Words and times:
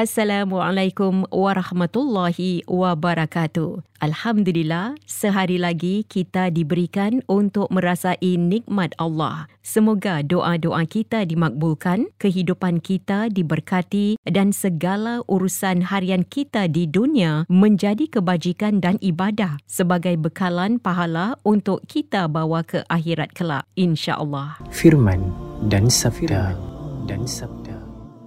Assalamualaikum 0.00 1.28
warahmatullahi 1.28 2.64
wabarakatuh. 2.64 3.84
Alhamdulillah, 4.00 4.96
sehari 5.04 5.60
lagi 5.60 6.08
kita 6.08 6.48
diberikan 6.48 7.20
untuk 7.28 7.68
merasai 7.68 8.40
nikmat 8.40 8.96
Allah. 8.96 9.44
Semoga 9.60 10.24
doa-doa 10.24 10.88
kita 10.88 11.28
dimakbulkan, 11.28 12.08
kehidupan 12.16 12.80
kita 12.80 13.28
diberkati 13.28 14.16
dan 14.24 14.56
segala 14.56 15.20
urusan 15.28 15.92
harian 15.92 16.24
kita 16.24 16.64
di 16.64 16.88
dunia 16.88 17.44
menjadi 17.52 18.08
kebajikan 18.08 18.80
dan 18.80 18.96
ibadah 19.04 19.60
sebagai 19.68 20.16
bekalan 20.16 20.80
pahala 20.80 21.36
untuk 21.44 21.84
kita 21.84 22.24
bawa 22.24 22.64
ke 22.64 22.88
akhirat 22.88 23.36
kelak. 23.36 23.68
InsyaAllah. 23.76 24.64
Firman 24.72 25.28
dan 25.68 25.92
sabda 25.92 26.56
dan 27.04 27.28
sabda. 27.28 27.59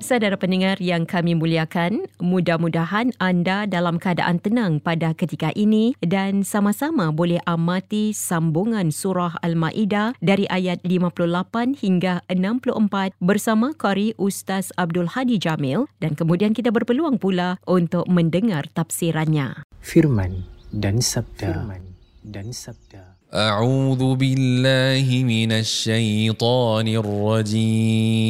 Saudara 0.03 0.35
pendengar 0.35 0.83
yang 0.83 1.07
kami 1.07 1.31
muliakan, 1.31 2.11
mudah-mudahan 2.19 3.15
anda 3.23 3.63
dalam 3.63 3.95
keadaan 3.95 4.35
tenang 4.35 4.83
pada 4.83 5.15
ketika 5.15 5.55
ini 5.55 5.95
dan 6.03 6.43
sama-sama 6.43 7.07
boleh 7.15 7.39
amati 7.47 8.11
sambungan 8.11 8.91
surah 8.91 9.39
Al-Ma'idah 9.39 10.19
dari 10.19 10.43
ayat 10.51 10.83
58 10.83 11.79
hingga 11.79 12.19
64 12.27 13.15
bersama 13.23 13.71
Qari 13.79 14.11
Ustaz 14.19 14.75
Abdul 14.75 15.07
Hadi 15.07 15.39
Jamil 15.39 15.87
dan 16.03 16.19
kemudian 16.19 16.51
kita 16.51 16.75
berpeluang 16.75 17.15
pula 17.15 17.55
untuk 17.63 18.03
mendengar 18.11 18.67
tafsirannya. 18.75 19.63
Firman 19.79 20.43
dan 20.75 20.99
sabda. 20.99 21.47
Firman 21.47 21.95
dan 22.27 22.51
sabda. 22.51 23.12
أعوذ 23.33 24.15
بالله 24.15 25.23
من 25.23 25.51
الشيطان 25.51 26.87
الرجيم. 26.87 28.27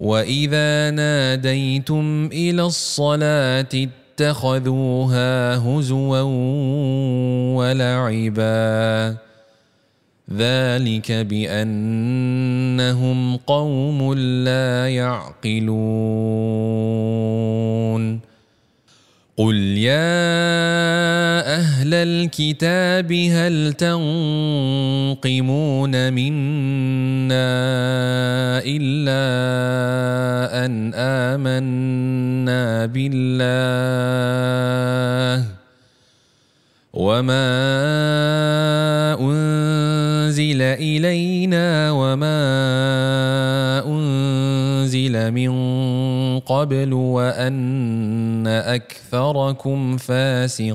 وإذا 0.00 0.90
ناديتم 0.90 2.26
إلى 2.32 2.62
الصلاة 2.62 3.68
اتخذوها 3.74 5.56
هزوا 5.56 6.20
ولعبا. 7.58 9.16
ذلك 10.36 11.12
بأنهم 11.12 11.76
قوم 13.36 14.14
لا 14.14 14.88
يعقلون. 14.88 15.94
قل 19.36 19.54
يا 19.78 19.96
أهل 21.56 21.94
الكتاب 21.94 23.12
هل 23.12 23.72
تنقمون 23.72 25.32
منا 26.12 27.34
الا 28.62 29.24
ان 30.64 30.94
امنا 30.94 32.86
بالله 32.86 33.24
وما 36.94 37.50
أنزل 39.20 40.62
إلينا 40.62 41.90
وما 41.90 42.42
أنزل 43.86 45.30
من 45.32 45.52
قبل 46.40 46.92
وأن 46.92 48.46
أكثركم 48.46 49.96
فاسقون 49.96 50.74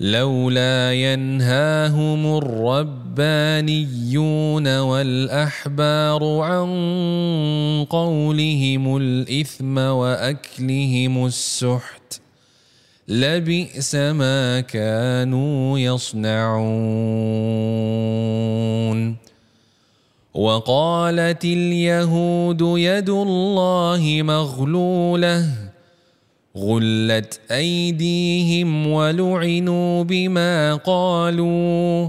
لولا 0.00 0.92
ينهاهم 0.92 2.36
الربانيون 3.18 3.98
والأحبار 4.78 6.40
عن 6.40 6.70
قولهم 7.90 8.96
الإثم 8.96 9.78
وأكلهم 9.78 11.26
السحت 11.26 12.20
لبئس 13.08 13.94
ما 13.94 14.60
كانوا 14.60 15.78
يصنعون. 15.78 17.48
وقالت 20.34 21.44
اليهود 21.44 22.60
يد 22.60 23.10
الله 23.10 24.20
مغلولة 24.22 25.67
غلت 26.58 27.40
أيديهم 27.50 28.86
ولعنوا 28.86 30.04
بما 30.04 30.74
قالوا 30.74 32.08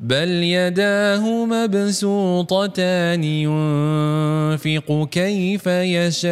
بل 0.00 0.28
يداه 0.28 1.44
مبسوطتان 1.44 3.24
ينفق 3.24 5.08
كيف 5.10 5.66
يشاء 5.66 6.26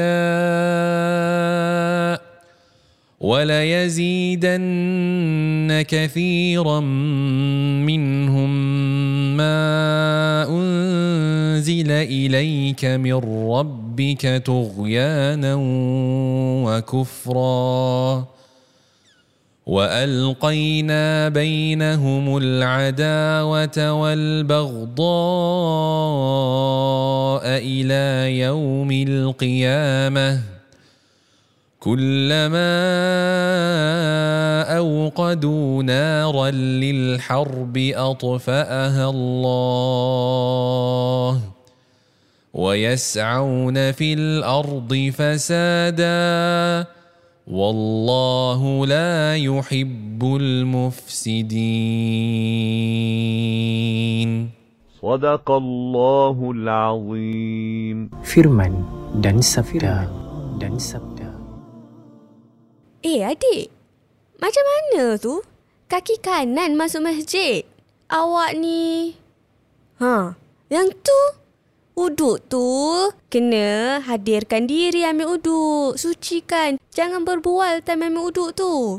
وليزيدن 3.21 4.65
كثيرا 5.89 6.81
منهم 7.81 8.51
ما 9.37 10.47
أنزل 10.49 11.91
إليك 11.91 12.85
من 12.85 13.15
ربك 13.51 13.84
طغيانا 14.45 15.55
وكفرا. 16.67 18.25
وألقينا 19.67 21.29
بينهم 21.29 22.37
العداوة 22.37 23.93
والبغضاء 23.93 25.05
إلى 27.47 28.39
يوم 28.39 28.91
القيامة. 28.93 30.41
كلما 31.81 32.75
أوقدوا 34.77 35.83
نارا 35.83 36.51
للحرب 36.51 37.77
أطفأها 37.77 39.11
الله. 39.11 40.35
ويسعون 42.55 43.93
في 43.93 44.15
الأرض 44.15 45.11
فسادا 45.19 46.87
والله 47.47 48.87
لا 48.87 49.37
يحب 49.37 50.25
المفسدين 50.25 51.51
صدق 55.03 55.51
الله 55.51 56.51
العظيم 56.51 58.11
Firman 58.23 58.75
dan 59.19 59.43
sabda 59.43 60.07
dan 60.63 60.79
sabda. 60.79 61.35
Eh 63.03 63.27
adik, 63.27 63.75
macam 64.39 64.63
mana 64.63 65.19
tu? 65.19 65.43
Kaki 65.91 66.23
kanan 66.23 66.79
masuk 66.79 67.03
masjid. 67.05 67.67
Awak 68.09 68.57
ni... 68.57 69.13
Ha, 70.01 70.33
yang 70.73 70.89
tu? 71.05 71.44
Uduk 71.95 72.43
tu 72.51 72.67
kena 73.31 74.03
hadirkan 74.03 74.67
diri 74.67 75.07
ambil 75.07 75.39
uduk. 75.39 75.95
Sucikan. 75.95 76.75
Jangan 76.91 77.23
berbual 77.23 77.87
time 77.87 78.11
ambil 78.11 78.35
uduk 78.35 78.51
tu. 78.59 78.99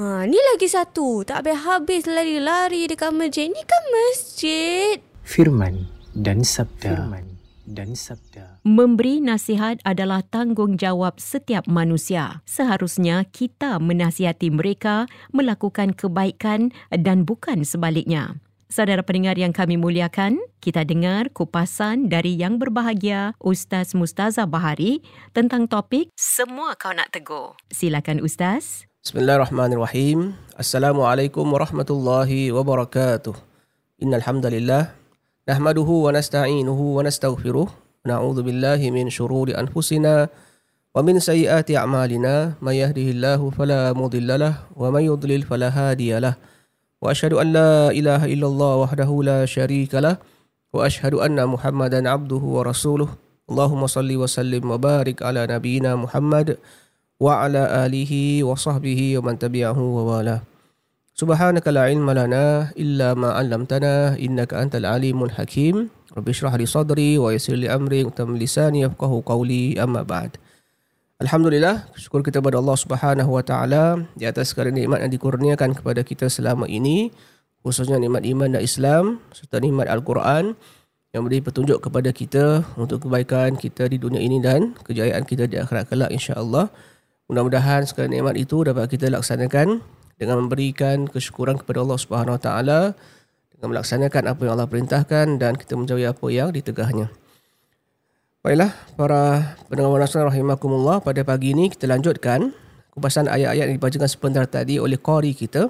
Ha, 0.00 0.24
ni 0.24 0.40
lagi 0.40 0.72
satu. 0.72 1.20
Tak 1.28 1.44
habis-habis 1.44 2.08
lari-lari 2.08 2.88
dekat 2.88 3.12
masjid. 3.12 3.52
Ni 3.52 3.60
kan 3.60 3.84
masjid. 3.92 4.96
Firman 5.20 5.84
dan 6.16 6.40
sabda. 6.48 6.96
Firman 6.96 7.28
dan 7.68 7.92
sabda. 7.92 8.64
Memberi 8.64 9.20
nasihat 9.20 9.76
adalah 9.84 10.24
tanggungjawab 10.24 11.20
setiap 11.20 11.68
manusia. 11.68 12.40
Seharusnya 12.48 13.28
kita 13.28 13.76
menasihati 13.76 14.48
mereka 14.48 15.04
melakukan 15.28 15.92
kebaikan 15.92 16.72
dan 16.88 17.28
bukan 17.28 17.68
sebaliknya. 17.68 18.40
Saudara 18.68 19.00
pendengar 19.00 19.32
yang 19.40 19.48
kami 19.48 19.80
muliakan, 19.80 20.36
kita 20.60 20.84
dengar 20.84 21.32
kupasan 21.32 22.12
dari 22.12 22.36
yang 22.36 22.60
berbahagia 22.60 23.32
Ustaz 23.40 23.96
Mustaza 23.96 24.44
Bahari 24.44 25.00
tentang 25.32 25.64
topik 25.64 26.12
Semua 26.12 26.76
Kau 26.76 26.92
Nak 26.92 27.08
Tegur. 27.08 27.56
Silakan 27.72 28.20
Ustaz. 28.20 28.84
Bismillahirrahmanirrahim. 29.00 30.36
Assalamualaikum 30.52 31.48
warahmatullahi 31.48 32.52
wabarakatuh. 32.52 33.32
Innal 34.04 34.20
hamdalillah 34.28 34.92
nahmaduhu 35.48 36.04
wa 36.04 36.12
nasta'inuhu 36.12 37.00
wa 37.00 37.08
nastaghfiruh. 37.08 37.72
Na'udzu 38.04 38.44
billahi 38.44 38.92
min 38.92 39.08
shururi 39.08 39.56
anfusina 39.56 40.28
wa 40.92 41.00
min 41.00 41.24
sayyiati 41.24 41.72
a'malina. 41.72 42.60
May 42.60 42.84
yahdihillahu 42.84 43.48
fala 43.48 43.96
mudhillalah 43.96 44.68
wa 44.76 44.92
may 44.92 45.08
yudlil 45.08 45.48
fala 45.48 45.72
hadiyalah. 45.72 45.88
Wa 45.88 45.88
asyhadu 45.88 45.96
an 45.96 45.96
la 45.96 46.26
ilaha 46.28 46.28
illallah 46.28 46.28
wahdahu 46.28 46.28
la 46.28 46.28
syarika 46.28 46.28
lah 46.28 46.36
وأشهد 47.02 47.32
أن 47.32 47.52
لا 47.52 47.90
إله 47.90 48.26
إلا 48.26 48.46
الله 48.46 48.74
وحده 48.76 49.10
لا 49.22 49.46
شريك 49.46 49.94
له 49.94 50.16
وأشهد 50.74 51.14
أن 51.14 51.38
محمدا 51.46 52.10
عبده 52.10 52.42
ورسوله. 52.42 53.08
اللهم 53.48 53.82
صل 53.86 54.10
وسلم 54.16 54.70
وبارك 54.70 55.22
على 55.22 55.46
نبينا 55.46 55.96
محمد 55.96 56.58
وعلى 57.20 57.62
آله 57.86 58.12
وصحبه 58.44 59.00
ومن 59.18 59.38
تبعه 59.38 59.78
ووالاه. 59.78 60.40
سبحانك 61.14 61.66
لا 61.68 61.82
علم 61.88 62.10
لنا 62.10 62.74
إلا 62.78 63.14
ما 63.14 63.30
علمتنا 63.38 64.18
إنك 64.18 64.54
أنت 64.54 64.76
العليم 64.76 65.18
الحكيم. 65.24 65.88
رب 66.18 66.28
اشرح 66.28 66.54
لي 66.54 66.66
صدري 66.66 67.18
ويسر 67.18 67.54
لي 67.54 67.74
أمري 67.74 68.04
وتم 68.04 68.36
لساني 68.36 68.80
يفقه 68.80 69.22
قولي 69.26 69.82
أما 69.82 70.02
بعد. 70.02 70.36
Alhamdulillah, 71.18 71.90
syukur 71.98 72.22
kita 72.22 72.38
kepada 72.38 72.62
Allah 72.62 72.78
Subhanahu 72.78 73.34
wa 73.34 73.42
taala 73.42 74.06
di 74.14 74.22
atas 74.22 74.54
segala 74.54 74.70
nikmat 74.70 75.02
yang 75.02 75.10
dikurniakan 75.10 75.74
kepada 75.74 76.06
kita 76.06 76.30
selama 76.30 76.70
ini, 76.70 77.10
khususnya 77.66 77.98
nikmat 77.98 78.22
iman 78.22 78.54
dan 78.54 78.62
Islam 78.62 79.18
serta 79.34 79.58
nikmat 79.58 79.90
Al-Quran 79.90 80.54
yang 81.10 81.26
memberi 81.26 81.42
petunjuk 81.42 81.82
kepada 81.82 82.14
kita 82.14 82.62
untuk 82.78 83.02
kebaikan 83.02 83.58
kita 83.58 83.90
di 83.90 83.98
dunia 83.98 84.22
ini 84.22 84.38
dan 84.38 84.78
kejayaan 84.86 85.26
kita 85.26 85.50
di 85.50 85.58
akhirat 85.58 85.90
kelak 85.90 86.14
insya-Allah. 86.14 86.70
Mudah-mudahan 87.26 87.82
segala 87.90 88.14
nikmat 88.14 88.38
itu 88.38 88.62
dapat 88.62 88.86
kita 88.86 89.10
laksanakan 89.10 89.82
dengan 90.22 90.46
memberikan 90.46 91.10
kesyukuran 91.10 91.58
kepada 91.58 91.82
Allah 91.82 91.98
Subhanahu 91.98 92.38
Wa 92.38 92.42
Taala 92.46 92.80
dengan 93.58 93.74
melaksanakan 93.74 94.22
apa 94.22 94.40
yang 94.46 94.54
Allah 94.54 94.70
perintahkan 94.70 95.26
dan 95.42 95.58
kita 95.58 95.74
menjauhi 95.74 96.06
apa 96.06 96.26
yang 96.30 96.54
ditegahnya. 96.54 97.10
Baiklah 98.48 98.72
para 98.96 99.20
pendengar 99.68 100.00
nasional 100.00 100.32
rahimakumullah 100.32 101.04
pada 101.04 101.20
pagi 101.20 101.52
ini 101.52 101.68
kita 101.68 101.84
lanjutkan 101.84 102.48
kupasan 102.96 103.28
ayat-ayat 103.28 103.68
yang 103.68 103.76
dibacakan 103.76 104.08
sebentar 104.08 104.48
tadi 104.48 104.80
oleh 104.80 104.96
qari 104.96 105.36
kita. 105.36 105.68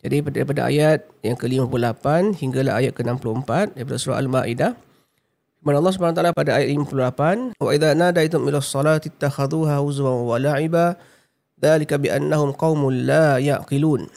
Jadi 0.00 0.24
daripada 0.24 0.64
ayat 0.64 1.04
yang 1.20 1.36
ke-58 1.36 2.40
hinggalah 2.40 2.80
ayat 2.80 2.96
ke-64 2.96 3.76
daripada 3.76 4.00
surah 4.00 4.16
Al-Maidah. 4.16 4.72
Firman 5.60 5.76
Allah 5.76 5.92
taala 5.92 6.32
pada 6.32 6.56
ayat 6.56 6.72
58, 6.72 7.52
"Wa 7.60 7.76
idza 7.76 7.92
nadaitum 7.92 8.48
ila 8.48 8.64
sholati 8.64 9.12
ittakhadhuha 9.12 9.76
huzwan 9.84 10.24
wa 10.24 10.40
la'iba, 10.40 10.96
dzalika 11.60 12.00
bi 12.00 12.08
annahum 12.08 12.56
qaumun 12.56 13.04
la 13.04 13.36
yaqilun." 13.44 14.08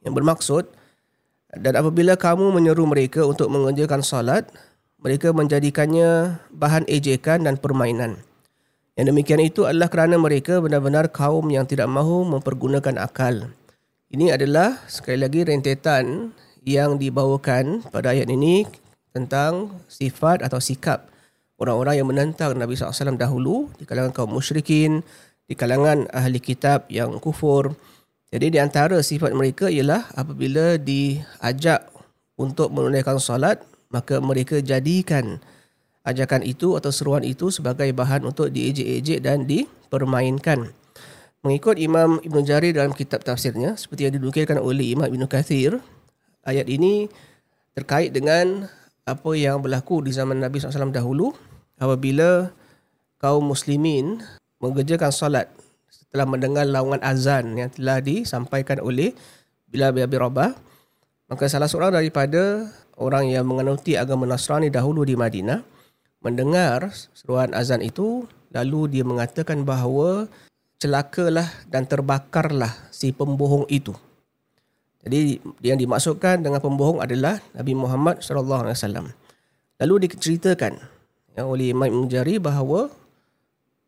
Yang 0.00 0.12
bermaksud 0.16 0.64
dan 1.52 1.76
apabila 1.76 2.16
kamu 2.16 2.48
menyeru 2.48 2.88
mereka 2.88 3.28
untuk 3.28 3.52
mengerjakan 3.52 4.00
salat, 4.00 4.48
mereka 5.02 5.34
menjadikannya 5.34 6.38
bahan 6.54 6.86
ejekan 6.86 7.42
dan 7.42 7.58
permainan. 7.58 8.22
Yang 8.94 9.06
demikian 9.10 9.42
itu 9.42 9.66
adalah 9.66 9.90
kerana 9.90 10.14
mereka 10.14 10.62
benar-benar 10.62 11.10
kaum 11.10 11.50
yang 11.50 11.66
tidak 11.66 11.90
mahu 11.90 12.22
mempergunakan 12.22 13.02
akal. 13.02 13.50
Ini 14.14 14.38
adalah 14.38 14.78
sekali 14.86 15.18
lagi 15.18 15.42
rentetan 15.42 16.30
yang 16.62 17.00
dibawakan 17.02 17.82
pada 17.90 18.14
ayat 18.14 18.30
ini 18.30 18.62
tentang 19.10 19.82
sifat 19.90 20.46
atau 20.46 20.62
sikap 20.62 21.10
orang-orang 21.58 21.94
yang 21.98 22.08
menentang 22.08 22.54
Nabi 22.54 22.78
SAW 22.78 23.18
dahulu 23.18 23.72
di 23.80 23.88
kalangan 23.88 24.14
kaum 24.14 24.30
musyrikin, 24.30 25.02
di 25.48 25.54
kalangan 25.58 26.06
ahli 26.14 26.38
kitab 26.38 26.86
yang 26.92 27.18
kufur. 27.18 27.74
Jadi 28.28 28.54
di 28.54 28.58
antara 28.60 29.00
sifat 29.02 29.34
mereka 29.34 29.72
ialah 29.72 30.12
apabila 30.14 30.76
diajak 30.76 31.88
untuk 32.36 32.72
menunaikan 32.72 33.16
solat, 33.16 33.64
maka 33.92 34.18
mereka 34.18 34.58
jadikan 34.58 35.38
ajakan 36.02 36.42
itu 36.42 36.74
atau 36.74 36.90
seruan 36.90 37.22
itu 37.22 37.52
sebagai 37.54 37.86
bahan 37.94 38.26
untuk 38.26 38.50
diejek-ejek 38.50 39.22
dan 39.22 39.46
dipermainkan. 39.46 40.72
Mengikut 41.42 41.78
Imam 41.78 42.18
Ibn 42.22 42.38
Jarir 42.42 42.74
dalam 42.74 42.94
kitab 42.94 43.22
tafsirnya, 43.22 43.74
seperti 43.74 44.06
yang 44.06 44.14
dinukilkan 44.18 44.58
oleh 44.58 44.94
Imam 44.94 45.10
Ibn 45.10 45.26
Kathir, 45.26 45.78
ayat 46.46 46.66
ini 46.70 47.10
terkait 47.74 48.14
dengan 48.14 48.66
apa 49.02 49.30
yang 49.34 49.58
berlaku 49.58 50.06
di 50.06 50.14
zaman 50.14 50.38
Nabi 50.38 50.62
SAW 50.62 50.94
dahulu 50.94 51.34
apabila 51.82 52.54
kaum 53.18 53.42
muslimin 53.42 54.22
mengerjakan 54.62 55.10
solat 55.10 55.50
setelah 55.90 56.26
mendengar 56.30 56.62
laungan 56.70 57.02
azan 57.02 57.58
yang 57.58 57.70
telah 57.74 57.98
disampaikan 57.98 58.78
oleh 58.78 59.10
Bilal 59.66 59.90
bin 59.90 60.06
Abi 60.06 60.22
Rabah 60.22 60.54
maka 61.26 61.50
salah 61.50 61.66
seorang 61.66 61.98
daripada 61.98 62.70
orang 62.96 63.28
yang 63.30 63.48
menganuti 63.48 63.96
agama 63.96 64.28
Nasrani 64.28 64.68
dahulu 64.68 65.06
di 65.06 65.16
Madinah 65.16 65.62
mendengar 66.22 66.94
seruan 67.12 67.50
azan 67.52 67.82
itu 67.82 68.24
lalu 68.54 68.98
dia 68.98 69.04
mengatakan 69.04 69.66
bahawa 69.66 70.30
celakalah 70.78 71.46
dan 71.70 71.86
terbakarlah 71.86 72.70
si 72.90 73.14
pembohong 73.14 73.66
itu. 73.70 73.94
Jadi 75.02 75.42
yang 75.66 75.78
dimaksudkan 75.78 76.42
dengan 76.42 76.62
pembohong 76.62 77.02
adalah 77.02 77.42
Nabi 77.54 77.74
Muhammad 77.74 78.22
sallallahu 78.22 78.66
alaihi 78.66 78.78
wasallam. 78.78 79.06
Lalu 79.82 80.06
diceritakan 80.06 80.78
yang 81.34 81.50
oleh 81.50 81.74
Imam 81.74 81.90
Mujari 81.90 82.38
bahawa 82.38 82.86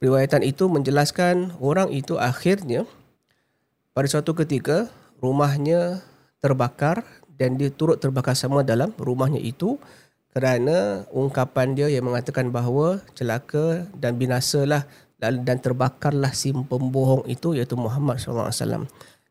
riwayatan 0.02 0.42
itu 0.42 0.66
menjelaskan 0.66 1.54
orang 1.62 1.94
itu 1.94 2.18
akhirnya 2.18 2.82
pada 3.94 4.11
suatu 4.11 4.34
ketika 4.34 4.90
rumahnya 5.23 6.02
terbakar 6.42 7.06
dan 7.38 7.59
dia 7.59 7.71
turut 7.71 7.99
terbakar 7.99 8.38
sama 8.38 8.62
dalam 8.62 8.95
rumahnya 8.97 9.43
itu 9.43 9.79
kerana 10.35 11.07
ungkapan 11.14 11.79
dia 11.79 11.87
yang 11.87 12.11
mengatakan 12.11 12.50
bahawa 12.50 12.99
celaka 13.14 13.87
dan 13.95 14.19
binasalah 14.19 14.83
dan 15.19 15.57
terbakarlah 15.62 16.35
si 16.35 16.50
pembohong 16.50 17.25
itu 17.31 17.55
iaitu 17.55 17.79
Muhammad 17.79 18.19
sallallahu 18.19 18.50
alaihi 18.50 18.61
wasallam. 18.61 18.85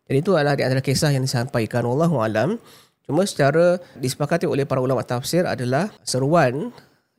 Jadi 0.08 0.18
itu 0.20 0.32
adalah 0.34 0.56
di 0.56 0.64
antara 0.64 0.82
kisah 0.82 1.12
yang 1.12 1.28
disampaikan 1.28 1.84
wallahu 1.86 2.24
alam. 2.24 2.56
Cuma 3.04 3.28
secara 3.28 3.84
disepakati 4.00 4.48
oleh 4.48 4.64
para 4.64 4.80
ulama 4.80 5.04
tafsir 5.04 5.44
adalah 5.44 5.92
seruan 6.08 6.72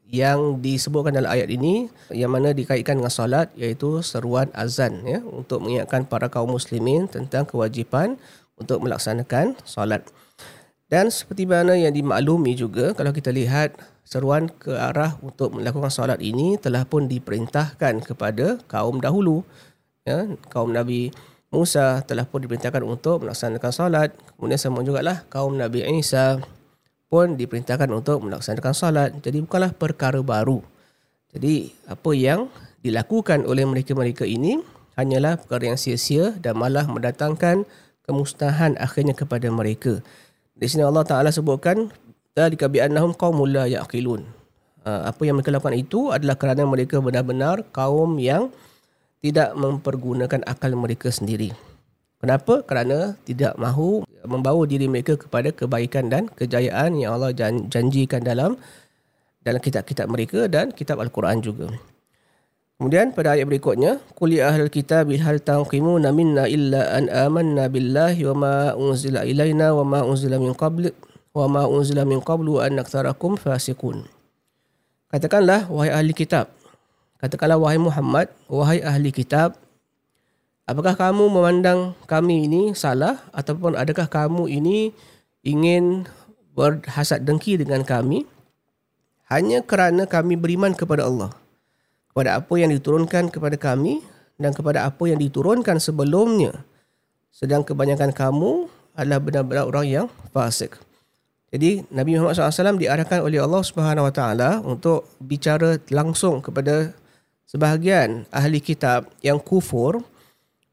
yang 0.09 0.61
disebutkan 0.65 1.17
dalam 1.17 1.29
ayat 1.33 1.49
ini 1.53 1.89
yang 2.13 2.33
mana 2.33 2.57
dikaitkan 2.57 3.01
dengan 3.01 3.13
solat 3.13 3.53
iaitu 3.57 4.01
seruan 4.01 4.49
azan 4.57 5.05
ya 5.05 5.21
untuk 5.25 5.65
mengingatkan 5.65 6.09
para 6.09 6.33
kaum 6.33 6.57
muslimin 6.57 7.09
tentang 7.09 7.45
kewajipan 7.45 8.17
untuk 8.57 8.81
melaksanakan 8.81 9.61
solat. 9.65 10.05
Dan 10.95 11.11
seperti 11.11 11.43
mana 11.43 11.75
yang 11.75 11.91
dimaklumi 11.91 12.55
juga 12.55 12.95
kalau 12.95 13.11
kita 13.11 13.35
lihat 13.35 13.75
seruan 14.07 14.47
ke 14.47 14.79
arah 14.79 15.19
untuk 15.27 15.51
melakukan 15.51 15.91
solat 15.91 16.23
ini 16.23 16.55
telah 16.55 16.87
pun 16.87 17.11
diperintahkan 17.11 17.99
kepada 18.07 18.63
kaum 18.71 19.03
dahulu. 19.03 19.43
Ya, 20.07 20.31
kaum 20.55 20.71
Nabi 20.71 21.11
Musa 21.51 21.99
telah 22.07 22.23
pun 22.23 22.47
diperintahkan 22.47 22.87
untuk 22.87 23.27
melaksanakan 23.27 23.73
solat. 23.75 24.15
Kemudian 24.39 24.55
sama 24.55 24.87
juga 24.87 25.03
lah 25.03 25.27
kaum 25.27 25.59
Nabi 25.59 25.83
Isa 25.99 26.39
pun 27.11 27.35
diperintahkan 27.35 27.91
untuk 27.91 28.23
melaksanakan 28.31 28.75
solat. 28.79 29.11
Jadi 29.19 29.43
bukanlah 29.43 29.75
perkara 29.75 30.23
baru. 30.23 30.63
Jadi 31.35 31.75
apa 31.91 32.11
yang 32.15 32.47
dilakukan 32.87 33.51
oleh 33.51 33.67
mereka-mereka 33.67 34.31
ini 34.31 34.63
hanyalah 34.95 35.43
perkara 35.43 35.75
yang 35.75 35.79
sia-sia 35.81 36.39
dan 36.39 36.55
malah 36.55 36.87
mendatangkan 36.87 37.67
kemusnahan 38.07 38.79
akhirnya 38.79 39.19
kepada 39.19 39.51
mereka. 39.51 39.99
Di 40.55 40.71
sini 40.71 40.87
Allah 40.87 41.03
Taala 41.03 41.35
sebutkan 41.35 41.91
dalika 42.31 42.71
bi 42.71 42.79
annahum 42.79 43.11
qaumul 43.11 43.51
la 43.51 43.67
yaqilun. 43.67 44.23
Apa 44.85 45.27
yang 45.27 45.41
mereka 45.41 45.51
lakukan 45.51 45.75
itu 45.75 46.15
adalah 46.15 46.39
kerana 46.39 46.63
mereka 46.69 47.01
benar-benar 47.01 47.67
kaum 47.75 48.21
yang 48.23 48.53
tidak 49.25 49.57
mempergunakan 49.57 50.45
akal 50.45 50.77
mereka 50.77 51.09
sendiri. 51.09 51.51
Kenapa? 52.21 52.61
Kerana 52.65 53.17
tidak 53.25 53.57
mahu 53.57 54.05
membawa 54.25 54.65
diri 54.69 54.85
mereka 54.89 55.17
kepada 55.17 55.53
kebaikan 55.53 56.13
dan 56.13 56.29
kejayaan 56.33 56.97
yang 56.97 57.17
Allah 57.17 57.33
janjikan 57.69 58.21
dalam 58.25 58.57
dalam 59.45 59.61
kitab-kitab 59.61 60.09
mereka 60.09 60.49
dan 60.49 60.73
kitab 60.73 61.01
Al-Quran 61.01 61.41
juga. 61.45 61.69
Kemudian 62.75 63.15
pada 63.15 63.39
ayat 63.39 63.47
berikutnya, 63.47 64.03
Qul 64.19 64.35
ya 64.35 64.51
ahlal 64.51 64.67
kitab 64.67 65.07
hal 65.07 65.39
tanqimuna 65.39 66.11
minna 66.11 66.51
illa 66.51 66.91
an 66.91 67.07
amanna 67.07 67.71
billahi 67.71 68.27
wa 68.27 68.35
ma 68.35 68.57
unzila 68.75 69.23
ilaina 69.23 69.71
wa 69.71 69.87
ma 69.87 70.01
unzila 70.03 70.43
min 70.43 70.59
qabl 70.59 70.91
wa 71.31 71.47
ma 71.47 71.63
unzila 71.71 72.03
min 72.03 72.19
qablu 72.19 72.59
an 72.59 72.83
aktsarakum 72.83 73.39
fasiqun. 73.39 74.11
Katakanlah 75.07 75.71
wahai 75.71 75.95
ahli 75.95 76.11
kitab, 76.11 76.51
Katakanlah 77.23 77.63
wahai 77.63 77.79
Muhammad, 77.79 78.27
wahai 78.51 78.83
ahli 78.83 79.15
kitab, 79.15 79.55
apakah 80.67 80.99
kamu 80.99 81.31
memandang 81.31 81.95
kami 82.11 82.51
ini 82.51 82.75
salah 82.75 83.23
ataupun 83.31 83.79
adakah 83.79 84.11
kamu 84.11 84.51
ini 84.51 84.91
ingin 85.47 86.11
berhasad 86.59 87.23
dengki 87.23 87.55
dengan 87.55 87.87
kami 87.87 88.27
hanya 89.31 89.63
kerana 89.63 90.11
kami 90.11 90.35
beriman 90.35 90.73
kepada 90.73 91.07
Allah 91.07 91.31
kepada 92.15 92.39
apa 92.39 92.55
yang 92.55 92.71
diturunkan 92.71 93.27
kepada 93.27 93.59
kami 93.59 93.99
dan 94.39 94.55
kepada 94.55 94.87
apa 94.87 95.03
yang 95.11 95.19
diturunkan 95.19 95.83
sebelumnya 95.83 96.63
sedang 97.35 97.67
kebanyakan 97.67 98.15
kamu 98.15 98.71
adalah 98.95 99.19
benar-benar 99.19 99.67
orang 99.67 99.87
yang 99.91 100.07
fasik. 100.31 100.79
Jadi 101.51 101.83
Nabi 101.91 102.15
Muhammad 102.15 102.39
SAW 102.39 102.79
diarahkan 102.79 103.19
oleh 103.19 103.43
Allah 103.43 103.67
Subhanahu 103.67 104.07
Wa 104.07 104.15
Taala 104.15 104.63
untuk 104.63 105.11
bicara 105.19 105.83
langsung 105.91 106.39
kepada 106.39 106.95
sebahagian 107.51 108.31
ahli 108.31 108.63
kitab 108.63 109.11
yang 109.19 109.43
kufur 109.43 109.99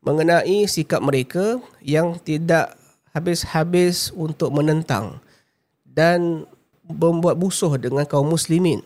mengenai 0.05 0.69
sikap 0.69 1.01
mereka 1.01 1.57
yang 1.81 2.21
tidak 2.21 2.77
habis-habis 3.17 4.13
untuk 4.13 4.53
menentang 4.53 5.17
dan 5.81 6.45
membuat 6.85 7.41
busuh 7.41 7.73
dengan 7.81 8.05
kaum 8.05 8.29
muslimin. 8.29 8.85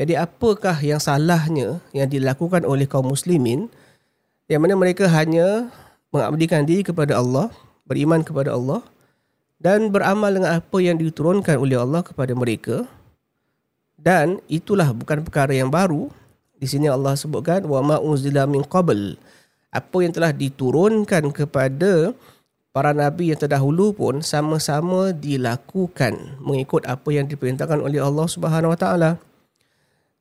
Jadi 0.00 0.16
apakah 0.16 0.80
yang 0.80 0.96
salahnya 0.96 1.76
yang 1.92 2.08
dilakukan 2.08 2.64
oleh 2.64 2.88
kaum 2.88 3.12
muslimin 3.12 3.68
yang 4.48 4.64
mana 4.64 4.72
mereka 4.72 5.04
hanya 5.12 5.68
mengabdikan 6.08 6.64
diri 6.64 6.80
kepada 6.80 7.20
Allah, 7.20 7.52
beriman 7.84 8.24
kepada 8.24 8.56
Allah 8.56 8.80
dan 9.60 9.92
beramal 9.92 10.32
dengan 10.32 10.56
apa 10.56 10.78
yang 10.80 10.96
diturunkan 10.96 11.60
oleh 11.60 11.76
Allah 11.76 12.00
kepada 12.00 12.32
mereka 12.32 12.88
dan 14.00 14.40
itulah 14.48 14.88
bukan 14.96 15.20
perkara 15.20 15.52
yang 15.52 15.68
baru 15.68 16.08
di 16.56 16.64
sini 16.64 16.88
Allah 16.88 17.12
sebutkan 17.12 17.68
wa 17.68 17.84
ma 17.84 17.96
unzila 18.00 18.48
min 18.48 18.64
qabl. 18.64 19.20
Apa 19.68 19.96
yang 20.00 20.16
telah 20.16 20.32
diturunkan 20.32 21.28
kepada 21.28 22.16
para 22.72 22.96
nabi 22.96 23.36
yang 23.36 23.38
terdahulu 23.38 23.92
pun 23.92 24.24
sama-sama 24.24 25.12
dilakukan 25.12 26.40
mengikut 26.40 26.88
apa 26.88 27.08
yang 27.12 27.28
diperintahkan 27.28 27.84
oleh 27.84 28.00
Allah 28.00 28.26
Subhanahu 28.26 28.72
Wa 28.72 28.80
Taala. 28.80 29.29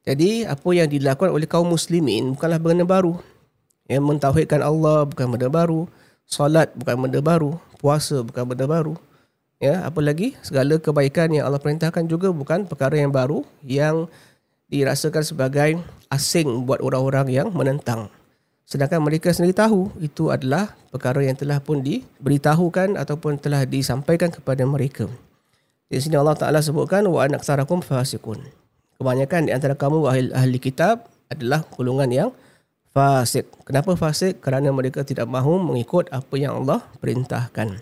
Jadi 0.08 0.48
apa 0.48 0.70
yang 0.72 0.88
dilakukan 0.88 1.32
oleh 1.32 1.48
kaum 1.48 1.68
muslimin 1.68 2.36
bukanlah 2.36 2.60
benda 2.60 2.88
baru. 2.88 3.20
Yang 3.90 4.04
mentauhidkan 4.06 4.62
Allah 4.62 5.04
bukan 5.04 5.28
benda 5.36 5.50
baru, 5.50 5.90
solat 6.30 6.72
bukan 6.78 6.96
benda 7.10 7.20
baru, 7.20 7.58
puasa 7.82 8.22
bukan 8.22 8.44
benda 8.48 8.70
baru. 8.70 8.94
Ya, 9.60 9.84
apa 9.84 10.00
lagi? 10.00 10.40
Segala 10.40 10.80
kebaikan 10.80 11.36
yang 11.36 11.44
Allah 11.44 11.60
perintahkan 11.60 12.08
juga 12.08 12.32
bukan 12.32 12.64
perkara 12.64 12.96
yang 12.96 13.12
baru 13.12 13.44
yang 13.60 14.08
dirasakan 14.72 15.26
sebagai 15.26 15.82
asing 16.08 16.64
buat 16.64 16.80
orang-orang 16.80 17.28
yang 17.28 17.48
menentang. 17.52 18.08
Sedangkan 18.70 19.02
mereka 19.02 19.34
sendiri 19.34 19.58
tahu 19.58 19.90
itu 19.98 20.30
adalah 20.30 20.78
perkara 20.94 21.26
yang 21.26 21.34
telah 21.34 21.58
pun 21.58 21.82
diberitahukan 21.82 22.96
ataupun 23.02 23.42
telah 23.42 23.66
disampaikan 23.66 24.30
kepada 24.30 24.62
mereka. 24.64 25.10
Di 25.90 25.98
sini 25.98 26.14
Allah 26.14 26.38
Ta'ala 26.38 26.62
sebutkan 26.62 27.02
wa 27.10 27.26
anak 27.26 27.42
sarakum 27.42 27.82
fasikun. 27.82 28.38
Kebanyakan 29.00 29.48
di 29.48 29.52
antara 29.56 29.80
kamu 29.80 29.98
ahli, 30.12 30.28
ahli 30.36 30.60
kitab 30.60 31.08
adalah 31.32 31.64
golongan 31.72 32.12
yang 32.12 32.30
fasik. 32.92 33.48
Kenapa 33.64 33.96
fasik? 33.96 34.44
Kerana 34.44 34.76
mereka 34.76 35.08
tidak 35.08 35.24
mahu 35.32 35.56
mengikut 35.56 36.12
apa 36.12 36.36
yang 36.36 36.60
Allah 36.60 36.84
perintahkan. 37.00 37.80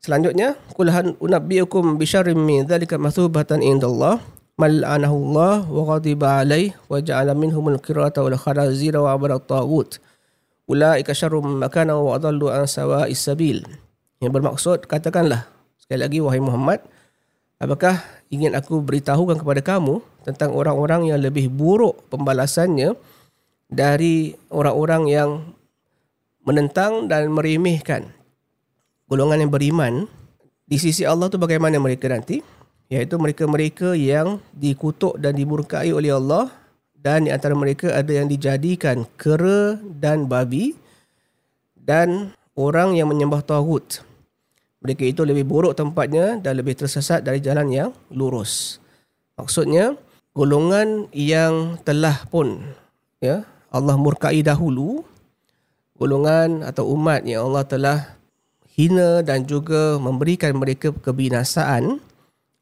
Selanjutnya, 0.00 0.56
kulahan 0.72 1.20
unabbiukum 1.20 2.00
bisyarrim 2.00 2.40
min 2.40 2.64
dzalika 2.64 2.96
mathubatan 2.96 3.60
indallah 3.60 4.24
mal'anahu 4.56 5.16
Allah 5.20 5.56
wa 5.68 5.82
ghadiba 5.92 6.40
alaih 6.40 6.72
wa 6.88 6.96
ja'ala 6.96 7.36
minhum 7.36 7.76
al-qirata 7.76 8.24
wal 8.24 8.40
kharazira 8.40 9.04
wa 9.04 9.12
abad 9.12 9.36
at-taghut 9.36 10.00
ulaika 10.64 11.12
syarrum 11.12 11.60
makana 11.60 11.92
wa 11.92 12.16
adallu 12.16 12.48
an 12.48 12.64
sawa'is 12.64 13.20
sabil 13.20 13.60
yang 14.24 14.32
bermaksud 14.32 14.88
katakanlah 14.88 15.44
sekali 15.76 16.00
lagi 16.00 16.18
wahai 16.24 16.40
Muhammad 16.40 16.80
apakah 17.60 18.00
ingin 18.28 18.52
aku 18.56 18.82
beritahukan 18.82 19.40
kepada 19.40 19.60
kamu 19.62 20.00
tentang 20.26 20.52
orang-orang 20.52 21.12
yang 21.12 21.20
lebih 21.22 21.48
buruk 21.48 22.06
pembalasannya 22.12 22.96
dari 23.66 24.34
orang-orang 24.52 25.02
yang 25.08 25.30
menentang 26.46 27.08
dan 27.10 27.32
meremehkan? 27.32 28.12
Golongan 29.06 29.46
yang 29.46 29.52
beriman 29.52 29.94
di 30.66 30.76
sisi 30.82 31.06
Allah 31.06 31.30
tu 31.30 31.38
bagaimana 31.38 31.78
mereka 31.78 32.10
nanti? 32.10 32.42
Iaitu 32.86 33.18
mereka-mereka 33.18 33.98
yang 33.98 34.38
dikutuk 34.54 35.18
dan 35.18 35.34
dimurkai 35.34 35.90
oleh 35.90 36.14
Allah 36.14 36.50
dan 36.94 37.26
di 37.26 37.30
antara 37.30 37.54
mereka 37.54 37.94
ada 37.94 38.10
yang 38.10 38.26
dijadikan 38.26 39.06
kera 39.14 39.78
dan 39.78 40.26
babi 40.26 40.74
dan 41.78 42.34
orang 42.58 42.98
yang 42.98 43.06
menyembah 43.06 43.46
Mereka 44.86 45.02
itu 45.02 45.26
lebih 45.26 45.42
buruk 45.42 45.74
tempatnya 45.74 46.38
dan 46.38 46.54
lebih 46.54 46.78
tersesat 46.78 47.26
dari 47.26 47.42
jalan 47.42 47.66
yang 47.74 47.90
lurus. 48.14 48.78
Maksudnya, 49.34 49.98
golongan 50.30 51.10
yang 51.10 51.74
telah 51.82 52.22
pun 52.30 52.62
ya 53.18 53.42
Allah 53.74 53.98
murkai 53.98 54.46
dahulu 54.46 55.02
golongan 55.98 56.62
atau 56.62 56.92
umat 56.94 57.26
yang 57.26 57.50
Allah 57.50 57.66
telah 57.66 57.98
hina 58.76 59.24
dan 59.26 59.48
juga 59.48 59.96
memberikan 59.96 60.54
mereka 60.54 60.92
kebinasaan 60.92 61.98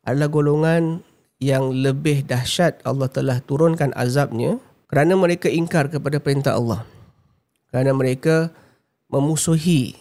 adalah 0.06 0.30
golongan 0.30 1.04
yang 1.42 1.74
lebih 1.74 2.24
dahsyat 2.24 2.80
Allah 2.86 3.10
telah 3.10 3.42
turunkan 3.42 3.90
azabnya 3.98 4.56
kerana 4.86 5.18
mereka 5.18 5.50
ingkar 5.50 5.90
kepada 5.90 6.22
perintah 6.22 6.54
Allah. 6.54 6.86
Kerana 7.74 7.90
mereka 7.90 8.54
memusuhi 9.10 9.98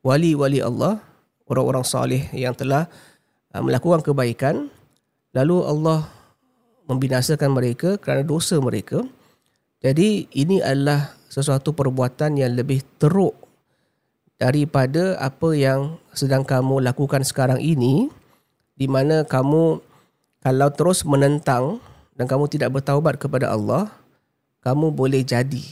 wali-wali 0.00 0.64
Allah, 0.64 1.04
orang-orang 1.50 1.82
salih 1.82 2.22
yang 2.30 2.54
telah 2.54 2.86
uh, 3.50 3.62
melakukan 3.62 4.06
kebaikan, 4.06 4.70
lalu 5.34 5.66
Allah 5.66 6.06
membinasakan 6.86 7.50
mereka 7.50 7.98
kerana 7.98 8.22
dosa 8.22 8.62
mereka. 8.62 9.02
Jadi 9.82 10.30
ini 10.36 10.62
adalah 10.62 11.14
sesuatu 11.30 11.74
perbuatan 11.74 12.38
yang 12.38 12.54
lebih 12.54 12.82
teruk 12.98 13.34
daripada 14.40 15.20
apa 15.20 15.52
yang 15.52 16.00
sedang 16.16 16.42
kamu 16.42 16.80
lakukan 16.80 17.20
sekarang 17.22 17.60
ini 17.60 18.08
di 18.74 18.88
mana 18.88 19.22
kamu 19.28 19.78
kalau 20.40 20.68
terus 20.72 21.04
menentang 21.04 21.76
dan 22.16 22.24
kamu 22.24 22.48
tidak 22.48 22.72
bertaubat 22.72 23.20
kepada 23.20 23.52
Allah 23.52 23.92
kamu 24.64 24.96
boleh 24.96 25.20
jadi 25.20 25.64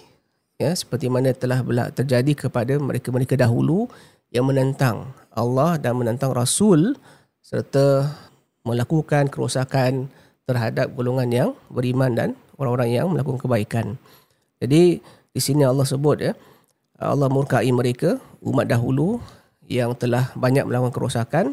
ya 0.61 0.77
seperti 0.77 1.09
mana 1.09 1.33
telah 1.33 1.65
terjadi 1.97 2.49
kepada 2.49 2.77
mereka-mereka 2.77 3.41
dahulu 3.41 3.89
yang 4.35 4.49
menentang 4.49 5.13
Allah 5.33 5.79
dan 5.81 5.97
menentang 5.97 6.35
Rasul 6.35 6.97
serta 7.41 8.13
melakukan 8.67 9.33
kerosakan 9.33 10.13
terhadap 10.45 10.93
golongan 10.93 11.29
yang 11.29 11.51
beriman 11.73 12.13
dan 12.13 12.29
orang-orang 12.61 12.91
yang 12.93 13.07
melakukan 13.09 13.41
kebaikan. 13.41 13.87
Jadi 14.61 15.01
di 15.33 15.41
sini 15.41 15.63
Allah 15.63 15.87
sebut 15.87 16.19
ya 16.19 16.33
Allah 16.99 17.31
murkai 17.31 17.71
mereka 17.71 18.19
umat 18.43 18.67
dahulu 18.67 19.23
yang 19.71 19.95
telah 19.95 20.35
banyak 20.35 20.67
melakukan 20.67 20.91
kerosakan 20.91 21.47